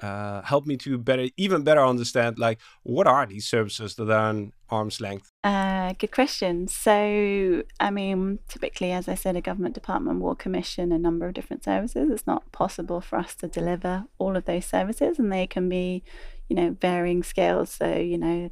[0.00, 4.30] uh, help me to better, even better understand, like what are these services that are
[4.30, 5.30] an arm's length?
[5.42, 6.68] Uh, good question.
[6.68, 11.34] So, I mean, typically, as I said, a government department will commission a number of
[11.34, 12.10] different services.
[12.10, 16.04] It's not possible for us to deliver all of those services, and they can be,
[16.48, 17.70] you know, varying scales.
[17.70, 18.50] So, you know,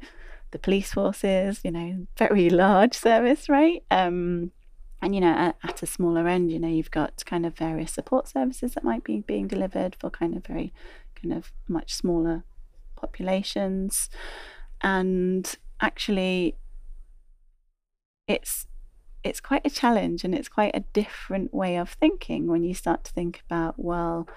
[0.51, 3.83] the police forces, you know, very large service, right?
[3.91, 4.51] Um,
[5.01, 7.91] and you know at, at, a smaller end you know you've got kind of various
[7.91, 10.73] support services that might be being delivered for kind of very
[11.21, 12.43] kind of much smaller
[12.95, 14.09] populations.
[14.81, 16.55] And actually,
[18.27, 18.67] it's
[19.23, 23.03] it's quite a challenge and it's quite a different way of thinking when you start
[23.03, 24.27] to think about well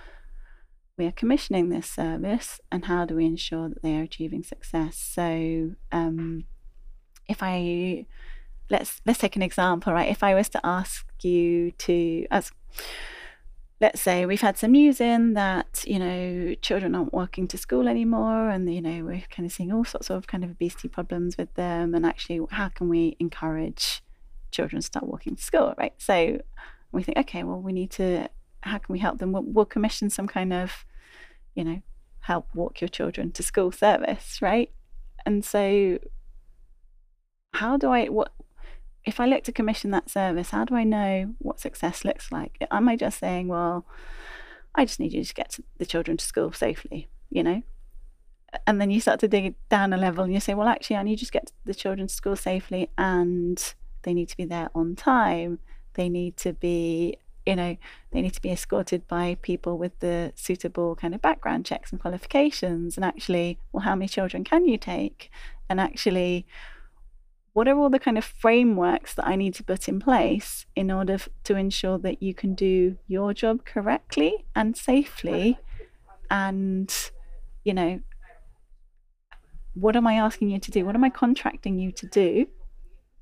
[0.97, 4.97] we are commissioning this service and how do we ensure that they are achieving success
[4.97, 6.45] so um,
[7.29, 8.05] if i
[8.69, 12.51] let's let's take an example right if i was to ask you to as
[13.81, 17.89] let's say we've had some news in that you know children aren't walking to school
[17.89, 21.39] anymore and you know we're kind of seeing all sorts of kind of obesity problems
[21.39, 24.03] with them and actually how can we encourage
[24.51, 25.95] children to start walking to school right?
[25.99, 26.41] So
[26.93, 28.29] we think okay well we need to
[28.63, 29.33] how can we help them?
[29.33, 30.85] We'll, we'll commission some kind of
[31.55, 31.81] you know
[32.21, 34.71] help walk your children to school service right?
[35.25, 35.99] And so
[37.53, 38.33] how do i what
[39.11, 42.57] if I look to commission that service, how do I know what success looks like?
[42.71, 43.85] Am I just saying, well,
[44.77, 47.63] I just need you to get the children to school safely, you know?
[48.69, 51.03] And then you start to dig down a level and you say, well, actually, I
[51.03, 54.71] need you to get the children to school safely and they need to be there
[54.77, 55.59] on time.
[55.95, 57.77] They need to be, you know,
[58.13, 62.01] they need to be escorted by people with the suitable kind of background checks and
[62.01, 62.97] qualifications.
[62.97, 65.33] And actually, well, how many children can you take?
[65.69, 66.47] And actually,
[67.53, 70.91] what are all the kind of frameworks that I need to put in place in
[70.91, 75.59] order f- to ensure that you can do your job correctly and safely?
[76.31, 76.93] And,
[77.65, 78.01] you know,
[79.75, 80.85] what am I asking you to do?
[80.85, 82.47] What am I contracting you to do?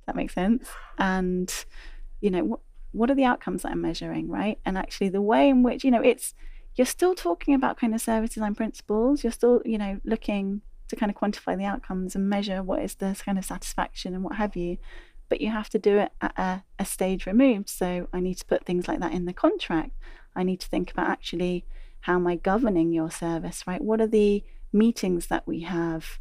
[0.07, 0.69] That makes sense?
[0.99, 1.53] And,
[2.21, 2.61] you know, what,
[2.93, 4.59] what are the outcomes that I'm measuring, right?
[4.65, 6.35] And actually, the way in which, you know, it's,
[6.75, 9.25] you're still talking about kind of service design principles.
[9.25, 12.97] You're still, you know, looking to kind of quantify the outcomes and measure what is
[12.97, 14.79] the kind of satisfaction and what have you.
[15.29, 17.69] But you have to do it at a, a stage removed.
[17.69, 19.91] So I need to put things like that in the contract.
[20.35, 21.67] I need to think about actually
[22.01, 23.83] how am I governing your service, right?
[23.83, 26.19] What are the meetings that we have?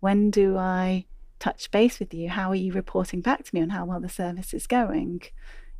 [0.00, 1.04] When do I
[1.38, 2.30] touch base with you?
[2.30, 5.22] How are you reporting back to me on how well the service is going?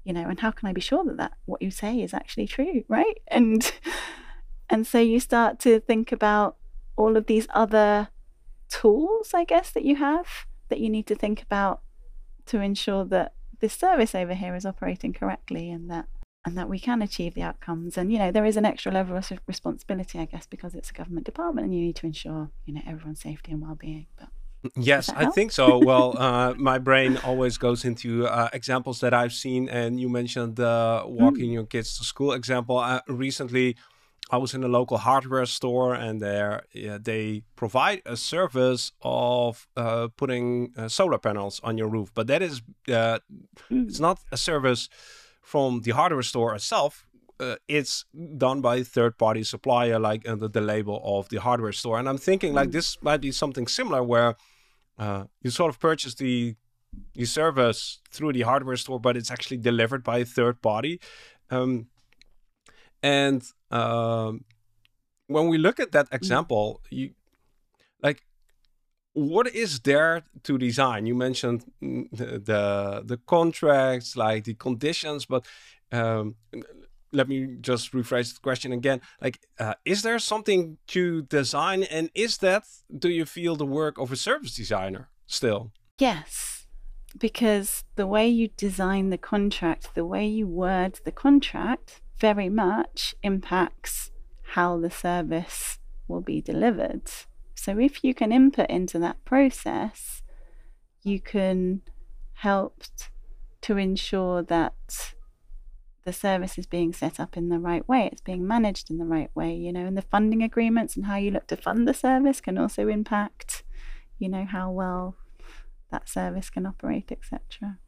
[0.05, 2.47] You know, and how can I be sure that, that what you say is actually
[2.47, 3.19] true, right?
[3.29, 3.73] And
[4.69, 6.57] and so you start to think about
[6.97, 8.09] all of these other
[8.69, 11.81] tools, I guess, that you have that you need to think about
[12.47, 16.07] to ensure that this service over here is operating correctly and that
[16.45, 17.99] and that we can achieve the outcomes.
[17.99, 20.93] And you know, there is an extra level of responsibility, I guess, because it's a
[20.93, 24.07] government department and you need to ensure you know everyone's safety and well-being.
[24.19, 24.29] But
[24.75, 25.79] Yes, I think so.
[25.79, 30.57] well, uh, my brain always goes into uh, examples that I've seen, and you mentioned
[30.57, 31.53] the walking mm.
[31.53, 32.79] your kids to school example.
[32.79, 33.77] Uh, recently,
[34.31, 39.69] I was in a local hardware store, and there yeah, they provide a service of
[39.77, 42.11] uh, putting uh, solar panels on your roof.
[42.15, 43.19] But that is uh,
[43.71, 44.89] it's not a service
[45.43, 47.07] from the hardware store itself.
[47.39, 48.05] Uh, it's
[48.39, 51.99] done by a third-party supplier, like under the label of the hardware store.
[51.99, 54.35] And I'm thinking, like this might be something similar, where
[54.99, 56.57] uh, you sort of purchase the
[57.15, 60.99] the service through the hardware store, but it's actually delivered by a third party.
[61.51, 61.87] Um,
[63.03, 64.45] and um,
[65.27, 66.15] when we look at that mm.
[66.15, 67.11] example, you
[68.03, 68.23] like
[69.17, 71.07] what is there to design?
[71.07, 75.47] You mentioned mm, the the, the contracts, like the conditions, but
[75.91, 76.35] um,
[77.13, 79.01] let me just rephrase the question again.
[79.21, 82.65] Like, uh, is there something to design, and is that
[82.97, 85.73] do you feel the work of a service designer still?
[85.99, 86.67] Yes,
[87.19, 93.15] because the way you design the contract, the way you word the contract, very much
[93.23, 94.11] impacts
[94.55, 97.11] how the service will be delivered.
[97.55, 100.23] So if you can input into that process,
[101.03, 101.83] you can
[102.35, 102.85] help
[103.63, 105.15] to ensure that
[106.05, 109.05] the service is being set up in the right way, it's being managed in the
[109.05, 111.95] right way, you know, and the funding agreements and how you look to fund the
[111.95, 113.65] service can also impact,
[114.19, 115.17] you know, how well
[115.91, 117.79] that service can operate, etc.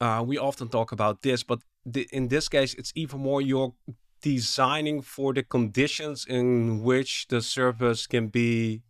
[0.00, 1.60] Uh, we often talk about this, but
[2.10, 3.74] in this case, it's even more you're
[4.22, 8.82] designing for the conditions in which the service can be,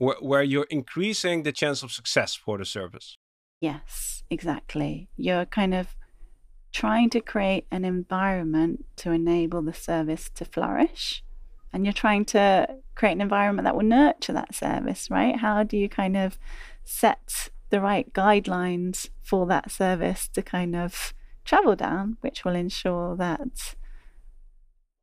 [0.00, 3.16] wh where you're increasing the chance of success for the service.
[3.60, 5.08] Yes, exactly.
[5.16, 5.94] You're kind of
[6.72, 11.22] trying to create an environment to enable the service to flourish.
[11.72, 15.36] And you're trying to create an environment that will nurture that service, right?
[15.36, 16.38] How do you kind of
[16.84, 21.14] set the right guidelines for that service to kind of
[21.44, 23.74] travel down, which will ensure that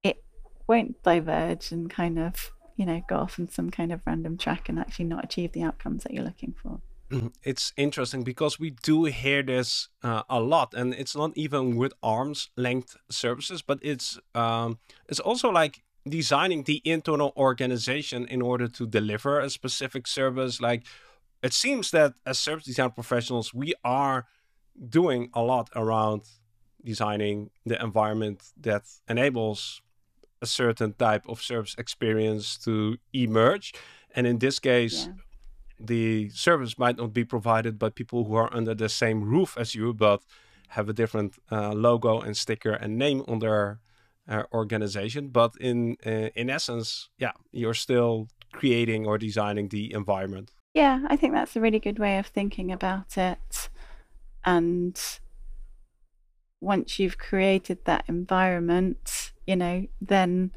[0.04, 0.24] it
[0.68, 4.70] won't diverge and kind of, you know, go off on some kind of random track
[4.70, 6.82] and actually not achieve the outcomes that you're looking for.
[7.12, 7.28] Mm-hmm.
[7.44, 11.92] it's interesting because we do hear this uh, a lot, and it's not even with
[12.04, 14.78] arm's length services, but it's um,
[15.08, 20.62] it's also like designing the internal organization in order to deliver a specific service.
[20.62, 20.84] Like
[21.42, 24.28] it seems that as service design professionals, we are
[24.88, 26.22] doing a lot around
[26.84, 29.82] designing the environment that enables
[30.42, 33.74] a certain type of service experience to emerge.
[34.16, 35.14] And in this case, yeah
[35.80, 39.76] the service might not be provided by people who are under the same roof as
[39.76, 40.22] you, but
[40.70, 43.80] have a different uh, logo and sticker and name on their
[44.28, 45.30] uh, organization.
[45.30, 50.52] But in uh, in essence, yeah, you're still creating or designing the environment.
[50.74, 53.70] Yeah, I think that's a really good way of thinking about it.
[54.46, 55.00] And
[56.62, 60.52] once you've created that environment, you know, then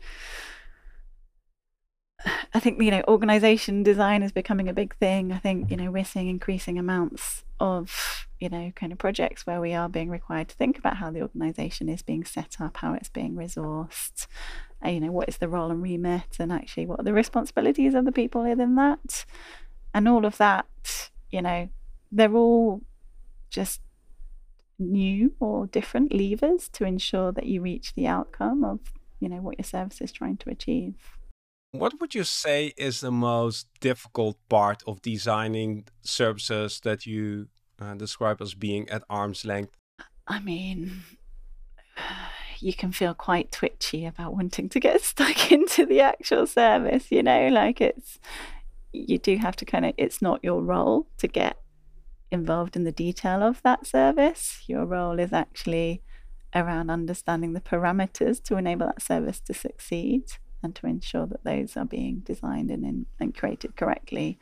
[2.55, 5.33] I think you know organization design is becoming a big thing.
[5.33, 9.61] I think you know we're seeing increasing amounts of you know kind of projects where
[9.61, 12.95] we are being required to think about how the organization is being set up, how
[12.95, 14.27] it's being resourced,
[14.85, 17.95] uh, you know what is the role and remit, and actually what are the responsibilities
[17.95, 19.25] of the people within that,
[19.95, 20.67] and all of that.
[21.31, 21.69] You know,
[22.11, 22.83] they're all
[23.53, 23.81] just
[24.79, 28.81] new or different levers to ensure that you reach the outcome of
[29.21, 30.95] you know what your service is trying to achieve.
[31.71, 37.49] What would you say is the most difficult part of designing services that you
[37.81, 39.75] uh, describe as being at arm's length?
[40.27, 41.03] I mean,
[42.59, 47.23] you can feel quite twitchy about wanting to get stuck into the actual service, you
[47.23, 48.19] know, like it's,
[48.93, 51.57] you do have to kind of, it's not your role to get
[52.33, 54.63] involved in the detail of that service.
[54.67, 56.03] Your role is actually
[56.55, 60.25] around understanding the parameters to enable that service to succeed
[60.63, 64.39] and to ensure that those are being designed and, in, and created correctly.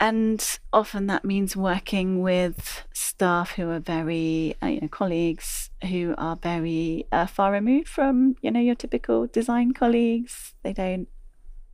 [0.00, 6.14] And often that means working with staff who are very, uh, you know, colleagues who
[6.16, 10.54] are very uh, far removed from, you know, your typical design colleagues.
[10.62, 11.08] They don't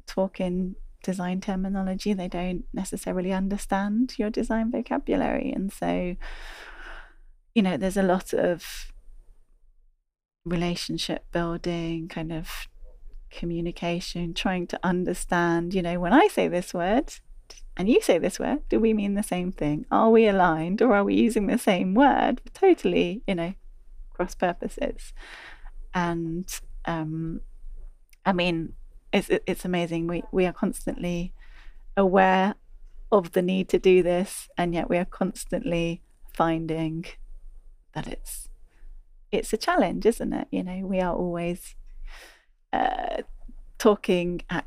[0.06, 2.12] talk in design terminology.
[2.12, 5.52] They don't necessarily understand your design vocabulary.
[5.52, 6.16] And so,
[7.54, 8.90] you know, there's a lot of
[10.44, 12.66] relationship building, kind of
[13.30, 17.14] communication, trying to understand, you know, when I say this word
[17.76, 19.86] and you say this word, do we mean the same thing?
[19.90, 22.40] Are we aligned or are we using the same word?
[22.54, 23.54] Totally, you know,
[24.12, 25.12] cross purposes.
[25.92, 26.48] And
[26.84, 27.40] um,
[28.24, 28.74] I mean,
[29.14, 30.08] it's it's amazing.
[30.08, 31.32] We we are constantly
[31.96, 32.56] aware
[33.12, 36.02] of the need to do this, and yet we are constantly
[36.34, 37.06] finding
[37.94, 38.48] that it's
[39.30, 40.48] it's a challenge, isn't it?
[40.50, 41.76] You know, we are always
[42.72, 43.22] uh,
[43.78, 44.66] talking at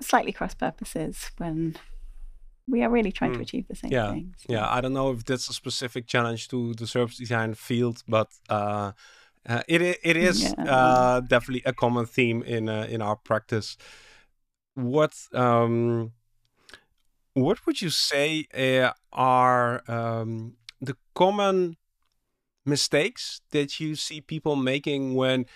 [0.00, 1.76] slightly cross purposes when
[2.66, 3.36] we are really trying mm.
[3.36, 4.12] to achieve the same yeah.
[4.12, 4.36] things.
[4.48, 8.28] Yeah, I don't know if that's a specific challenge to the service design field, but
[8.48, 8.92] uh,
[9.48, 10.64] uh, it it is yeah.
[10.64, 13.76] uh, definitely a common theme in uh, in our practice.
[14.74, 16.12] What um,
[17.34, 21.76] what would you say uh, are um, the common
[22.66, 25.46] mistakes that you see people making when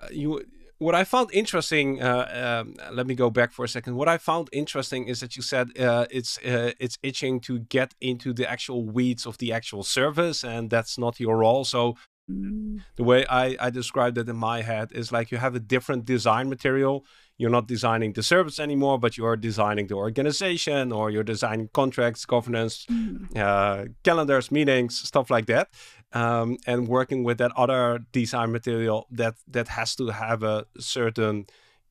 [0.00, 0.42] uh, you
[0.82, 3.94] what I found interesting, uh, um, let me go back for a second.
[3.94, 7.94] What I found interesting is that you said uh, it's uh, it's itching to get
[8.00, 11.64] into the actual weeds of the actual service, and that's not your role.
[11.64, 11.96] So.
[12.28, 16.04] The way I, I described it in my head is like you have a different
[16.04, 17.04] design material.
[17.36, 22.24] You're not designing the service anymore, but you're designing the organization, or you're designing contracts,
[22.24, 23.94] governance, mm.
[24.04, 25.68] calendars, meetings, stuff like that
[26.12, 31.46] um, and working with that other design material that that has to have a certain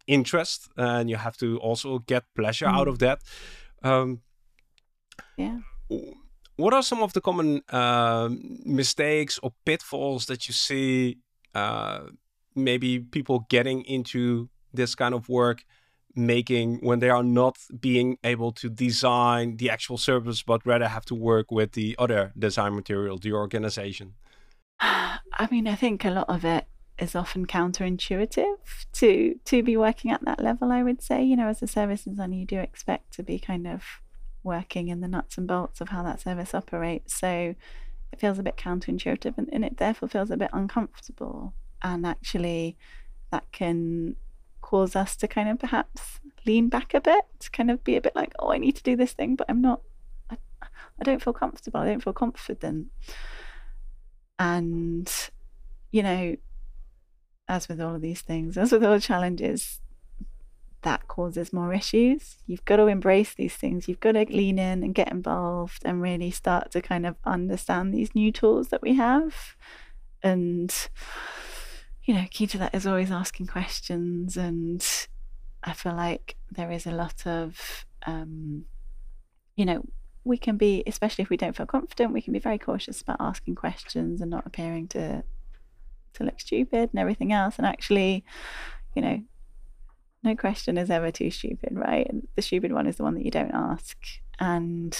[0.08, 2.74] interest and you have to also get pleasure mm.
[2.74, 3.20] out of that
[3.84, 4.22] um,
[5.38, 5.60] yeah
[6.58, 8.30] what are some of the common uh,
[8.66, 11.18] mistakes or pitfalls that you see
[11.56, 12.02] uh,
[12.56, 15.64] maybe people getting into this kind of work
[16.16, 21.06] making when they are not being able to design the actual service but rather have
[21.06, 24.14] to work with the other design material the organization?
[24.80, 26.66] I mean i think a lot of it
[27.00, 28.58] is often counterintuitive
[28.94, 31.24] to to be working at that level i would say.
[31.24, 33.84] You know as a service designer you do expect to be kind of
[34.44, 37.14] working in the nuts and bolts of how that service operates.
[37.14, 37.56] So
[38.12, 41.54] it feels a bit counterintuitive and, and it therefore feels a bit uncomfortable.
[41.82, 42.78] And actually
[43.32, 44.16] that can
[44.62, 48.16] cause us to kind of perhaps lean back a bit, kind of be a bit
[48.16, 49.82] like, oh, I need to do this thing, but I'm not,
[50.30, 52.88] I, I don't feel comfortable, I don't feel confident.
[54.40, 55.12] And,
[55.92, 56.36] you know,
[57.48, 59.81] as with all of these things, as with all challenges,
[60.84, 62.38] that causes more issues.
[62.48, 63.88] You've got to embrace these things.
[63.88, 67.94] You've got to lean in and get involved and really start to kind of understand
[67.94, 69.56] these new tools that we have.
[70.24, 70.74] And
[72.04, 74.38] you know, key to that is always asking questions.
[74.38, 74.86] And
[75.64, 78.66] I feel like there is a lot of, um,
[79.56, 79.84] you know,
[80.24, 83.18] we can be, especially if we don't feel confident, we can be very cautious about
[83.20, 85.24] asking questions and not appearing to
[86.14, 87.56] to look stupid and everything else.
[87.58, 88.26] And actually,
[88.96, 89.22] you know,
[90.24, 92.10] no question is ever too stupid, right?
[92.36, 93.98] The stupid one is the one that you don't ask.
[94.40, 94.96] And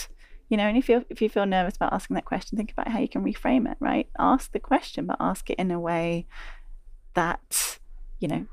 [0.50, 2.90] you know, and if you if you feel nervous about asking that question, think about
[2.90, 4.08] how you can reframe it, right?
[4.20, 6.28] Ask the question, but ask it in a way
[7.14, 7.80] that
[8.20, 8.46] you know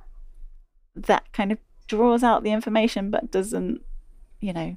[0.94, 3.80] that kind of draws out the information but doesn't
[4.40, 4.76] you know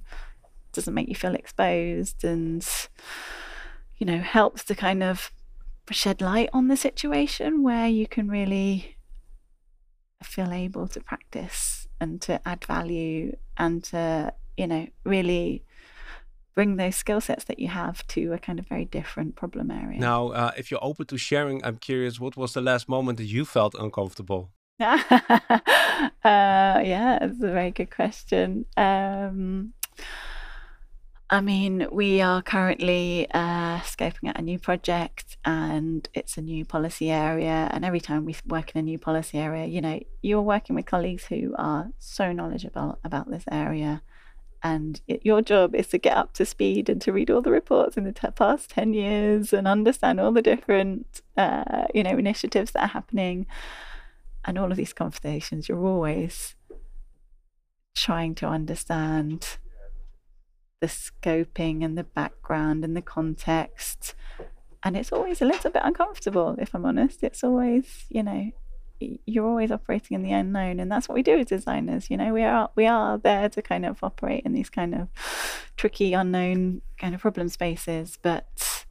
[0.72, 2.66] doesn't make you feel exposed and
[3.98, 5.32] you know helps to kind of
[5.90, 8.96] shed light on the situation where you can really
[10.24, 15.64] feel able to practice and to add value and to you know really
[16.54, 19.98] bring those skill sets that you have to a kind of very different problem area.
[19.98, 23.26] Now, uh, if you're open to sharing, I'm curious, what was the last moment that
[23.26, 24.52] you felt uncomfortable?
[24.82, 24.98] uh,
[26.24, 28.66] yeah, it's a very good question.
[28.76, 29.74] Um,
[31.34, 36.66] I mean, we are currently uh, scoping out a new project and it's a new
[36.66, 37.70] policy area.
[37.72, 40.88] And every time we work in a new policy area, you know, you're working with
[40.88, 44.02] colleagues who are so knowledgeable about this area
[44.62, 47.50] and it, your job is to get up to speed and to read all the
[47.50, 52.18] reports in the t- past 10 years and understand all the different uh, you know
[52.18, 53.48] initiatives that are happening
[54.46, 56.56] and all of these conversations you're always
[57.96, 59.58] trying to understand
[60.82, 64.14] the scoping and the background and the context.
[64.84, 67.24] And it's always a little bit uncomfortable if i'm honest.
[67.24, 68.52] It's always you know
[69.26, 72.34] you're always operating in the unknown and that's what we do as designers you know?
[72.34, 75.08] We are we are there to kind of operate in these kind of
[75.78, 78.86] tricky unknown kind of problem spaces but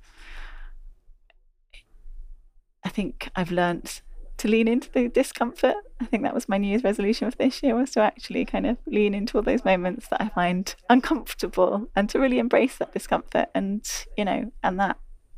[2.84, 4.00] i think i've learned
[4.40, 7.62] to lean into the discomfort i think that was my new year's resolution for this
[7.62, 11.86] year was to actually kind of lean into all those moments that i find uncomfortable
[11.94, 13.86] and to really embrace that discomfort and
[14.16, 14.96] you know and that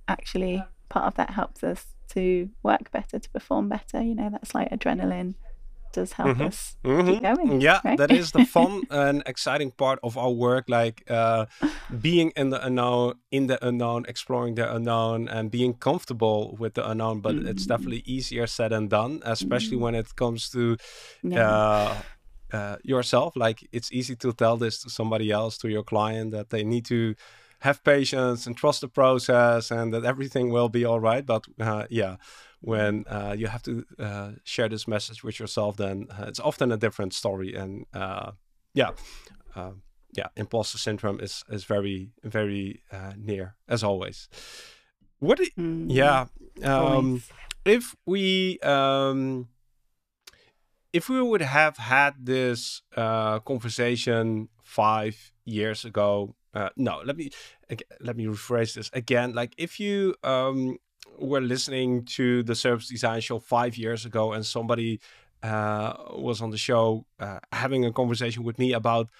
[0.08, 4.02] actually part of that helps us to work better, to perform better.
[4.02, 5.34] You know, that slight adrenaline
[5.92, 6.42] does help mm-hmm.
[6.42, 7.08] us mm-hmm.
[7.08, 7.60] keep going.
[7.60, 7.98] Yeah, right?
[7.98, 11.46] that is the fun and exciting part of our work, like uh,
[12.00, 16.88] being in the unknown, in the unknown, exploring the unknown, and being comfortable with the
[16.88, 17.20] unknown.
[17.20, 17.48] But mm-hmm.
[17.48, 19.84] it's definitely easier said than done, especially mm-hmm.
[19.84, 20.76] when it comes to.
[21.22, 21.48] Yeah.
[21.48, 22.02] Uh,
[22.52, 26.50] uh, yourself like it's easy to tell this to somebody else to your client that
[26.50, 27.14] they need to
[27.62, 31.24] have patience and trust the process and that everything will be all right.
[31.24, 32.16] But uh, yeah,
[32.62, 36.72] when uh, you have to uh, share this message with yourself, then uh, it's often
[36.72, 37.54] a different story.
[37.54, 38.32] And uh,
[38.72, 38.90] yeah,
[39.54, 39.72] uh,
[40.12, 42.82] yeah, imposter syndrome is is very very
[43.16, 44.28] near as always.
[45.18, 45.38] What?
[45.38, 46.26] Do, mm, yeah,
[46.64, 47.22] um,
[47.64, 48.58] if we.
[48.60, 49.48] Um,
[50.92, 57.30] if we would have had this conversation five years ago uh, no, let me
[58.00, 59.32] let me rephrase this again.
[59.32, 60.78] Like if you um,
[61.18, 65.00] were listening to the service design show five years ago, and somebody
[65.42, 69.10] uh, was on the show uh, having a conversation with me about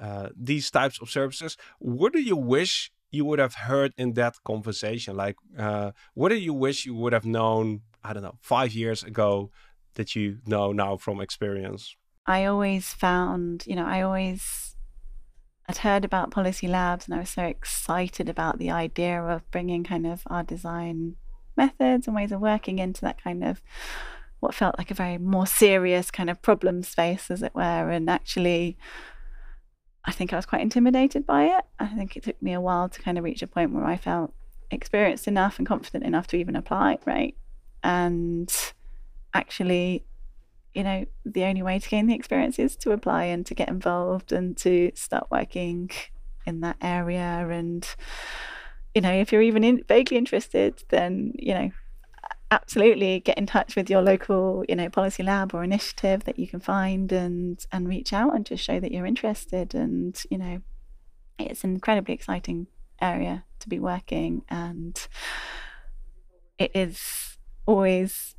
[0.00, 4.34] uh, these types of services, what do you wish you would have heard in that
[4.44, 5.16] conversation?
[5.16, 7.82] Like, uh, what do you wish you would have known?
[8.02, 9.50] I don't know, five years ago
[9.94, 11.96] that you know now from experience.
[12.26, 14.76] I always found, you know, I always
[15.68, 19.84] I'd heard about policy labs and I was so excited about the idea of bringing
[19.84, 21.16] kind of our design
[21.56, 23.62] methods and ways of working into that kind of
[24.40, 27.90] what felt like a very more serious kind of problem space, as it were.
[27.90, 28.76] And actually,
[30.04, 31.64] I think I was quite intimidated by it.
[31.78, 33.96] I think it took me a while to kind of reach a point where I
[33.96, 34.34] felt
[34.70, 37.34] experienced enough and confident enough to even apply, right?
[37.82, 38.52] And
[39.32, 40.04] actually,
[40.74, 43.68] you know, the only way to gain the experience is to apply and to get
[43.68, 45.90] involved and to start working
[46.44, 47.48] in that area.
[47.50, 47.86] And,
[48.94, 51.70] you know, if you're even in, vaguely interested, then, you know,
[52.50, 56.46] absolutely get in touch with your local, you know, policy lab or initiative that you
[56.46, 59.74] can find and and reach out and just show that you're interested.
[59.74, 60.62] And, you know,
[61.38, 62.68] it's an incredibly exciting
[63.00, 65.08] area to be working and
[66.58, 67.36] it is
[67.66, 68.36] always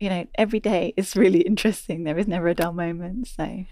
[0.00, 2.02] you know, every day is really interesting.
[2.02, 3.28] There is never a dull moment.
[3.28, 3.64] So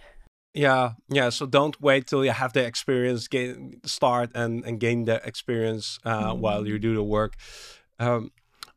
[0.55, 1.31] yeah, yeah.
[1.31, 5.99] So don't wait till you have the experience, gain start and and gain the experience
[6.05, 6.39] uh, mm.
[6.39, 7.37] while you do the work.
[7.99, 8.33] Um,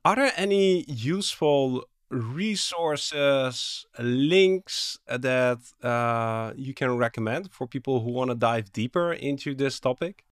[0.05, 8.29] are there any useful resources, links that uh, you can recommend for people who want
[8.29, 10.23] to dive deeper into this topic?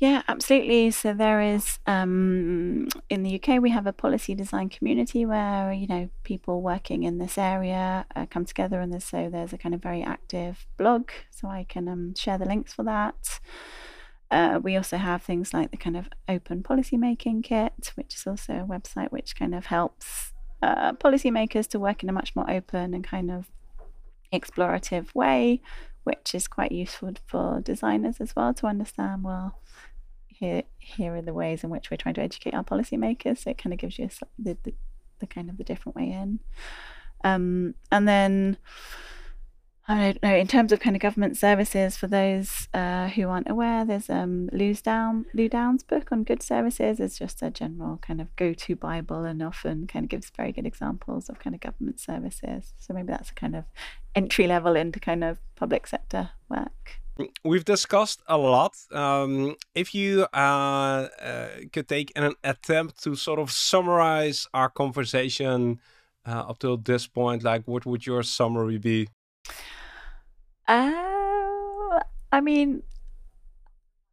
[0.00, 0.92] Yeah, absolutely.
[0.92, 5.88] So there is um, in the UK we have a policy design community where you
[5.88, 9.74] know people working in this area uh, come together, and there's, so there's a kind
[9.74, 11.10] of very active blog.
[11.30, 13.40] So I can um, share the links for that.
[14.30, 18.26] Uh, we also have things like the kind of open policy making kit, which is
[18.26, 20.32] also a website which kind of helps
[20.62, 23.50] uh, policymakers to work in a much more open and kind of
[24.32, 25.60] explorative way,
[26.04, 29.58] which is quite useful for designers as well to understand well
[30.38, 33.38] here here are the ways in which we're trying to educate our policymakers.
[33.38, 34.74] So it kind of gives you a, the, the,
[35.20, 36.40] the kind of the different way in.
[37.24, 38.58] Um, and then
[39.90, 43.50] I don't know in terms of kind of government services for those uh, who aren't
[43.50, 43.84] aware.
[43.84, 47.00] There's um, Lou's Downe Lou Downe's book on good services.
[47.00, 50.66] It's just a general kind of go-to Bible and often kind of gives very good
[50.66, 52.74] examples of kind of government services.
[52.78, 53.64] So maybe that's a kind of
[54.14, 57.00] entry level into kind of public sector work.
[57.44, 58.76] We've discussed a lot.
[58.92, 65.80] Um, if you uh, uh, could take an attempt to sort of summarize our conversation
[66.26, 69.08] uh, up till this point, like what would your summary be?
[70.68, 72.00] Uh,
[72.30, 72.82] I mean,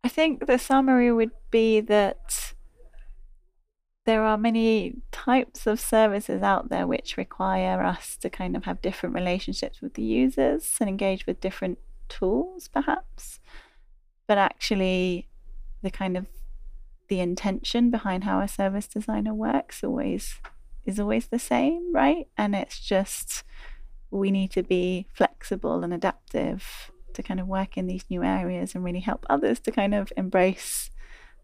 [0.03, 2.53] I think the summary would be that
[4.05, 8.81] there are many types of services out there which require us to kind of have
[8.81, 11.79] different relationships with the users and engage with different
[12.09, 13.39] tools perhaps
[14.27, 15.27] but actually
[15.81, 16.25] the kind of
[17.07, 20.39] the intention behind how a service designer works always
[20.85, 22.27] is always the same right?
[22.37, 23.43] And it's just
[24.11, 28.75] we need to be flexible and adaptive to kind of work in these new areas
[28.75, 30.89] and really help others to kind of embrace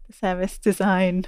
[0.06, 1.26] the service design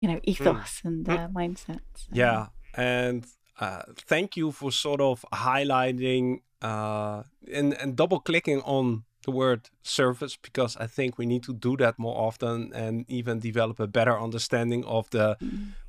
[0.00, 0.84] you know ethos mm.
[0.84, 3.26] and uh, mindsets yeah and
[3.60, 9.70] uh, thank you for sort of highlighting uh, and and double clicking on the word
[9.82, 13.86] service because I think we need to do that more often and even develop a
[13.86, 15.36] better understanding of the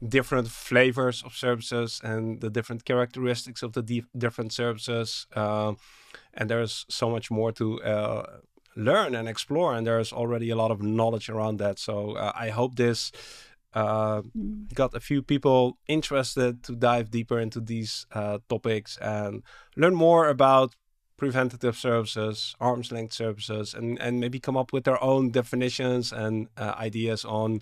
[0.08, 5.28] different flavors of services and the different characteristics of the different services.
[5.36, 5.74] Uh,
[6.34, 8.40] and there's so much more to uh,
[8.76, 11.80] learn and explore, and there's already a lot of knowledge around that.
[11.80, 13.12] So uh, I hope this
[13.74, 14.74] uh, mm.
[14.74, 19.44] got a few people interested to dive deeper into these uh, topics and
[19.76, 20.76] learn more about
[21.18, 26.48] preventative services, arm's length services, and, and maybe come up with their own definitions and
[26.58, 27.62] uh, ideas on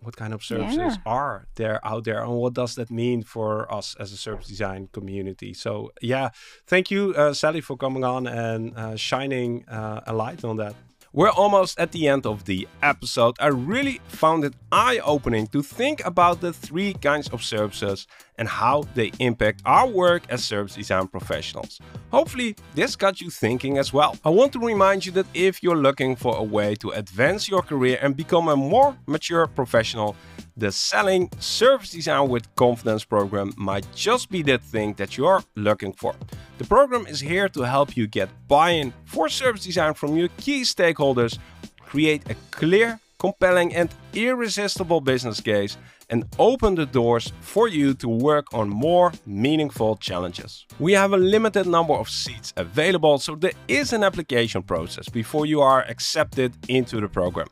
[0.00, 0.96] what kind of services yeah.
[1.06, 4.88] are there out there and what does that mean for us as a service design
[4.92, 6.28] community so yeah
[6.66, 10.74] thank you uh, sally for coming on and uh, shining uh, a light on that
[11.16, 13.36] we're almost at the end of the episode.
[13.40, 18.06] I really found it eye opening to think about the three kinds of services
[18.36, 21.80] and how they impact our work as service design professionals.
[22.10, 24.18] Hopefully, this got you thinking as well.
[24.26, 27.62] I want to remind you that if you're looking for a way to advance your
[27.62, 30.14] career and become a more mature professional,
[30.56, 35.92] the Selling Service Design with Confidence program might just be the thing that you're looking
[35.92, 36.14] for.
[36.58, 40.28] The program is here to help you get buy in for service design from your
[40.38, 41.38] key stakeholders
[41.86, 45.76] create a clear, compelling, and irresistible business case
[46.10, 50.66] and open the doors for you to work on more meaningful challenges.
[50.78, 55.46] We have a limited number of seats available, so there is an application process before
[55.46, 57.48] you are accepted into the program.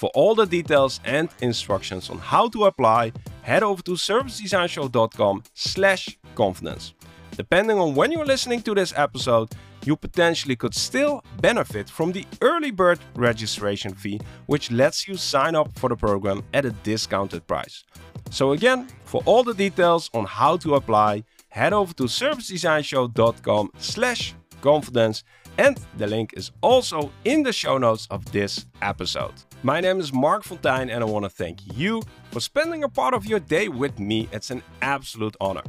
[0.00, 6.18] For all the details and instructions on how to apply, head over to servicedesignshow.com slash
[6.34, 6.94] confidence.
[7.36, 9.50] Depending on when you're listening to this episode,
[9.84, 15.54] you potentially could still benefit from the early bird registration fee, which lets you sign
[15.54, 17.84] up for the program at a discounted price.
[18.30, 24.34] So again, for all the details on how to apply, head over to servicedesignshow.com slash
[24.62, 25.24] confidence
[25.58, 29.34] and the link is also in the show notes of this episode.
[29.62, 32.00] My name is Marc Fonteijn and I want to thank you
[32.30, 34.26] for spending a part of your day with me.
[34.32, 35.62] It's an absolute honor.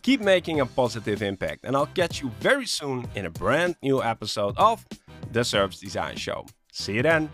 [0.00, 4.02] Keep making a positive impact, and I'll catch you very soon in a brand new
[4.02, 4.86] episode of
[5.32, 6.46] The Service Design Show.
[6.72, 7.28] See you then.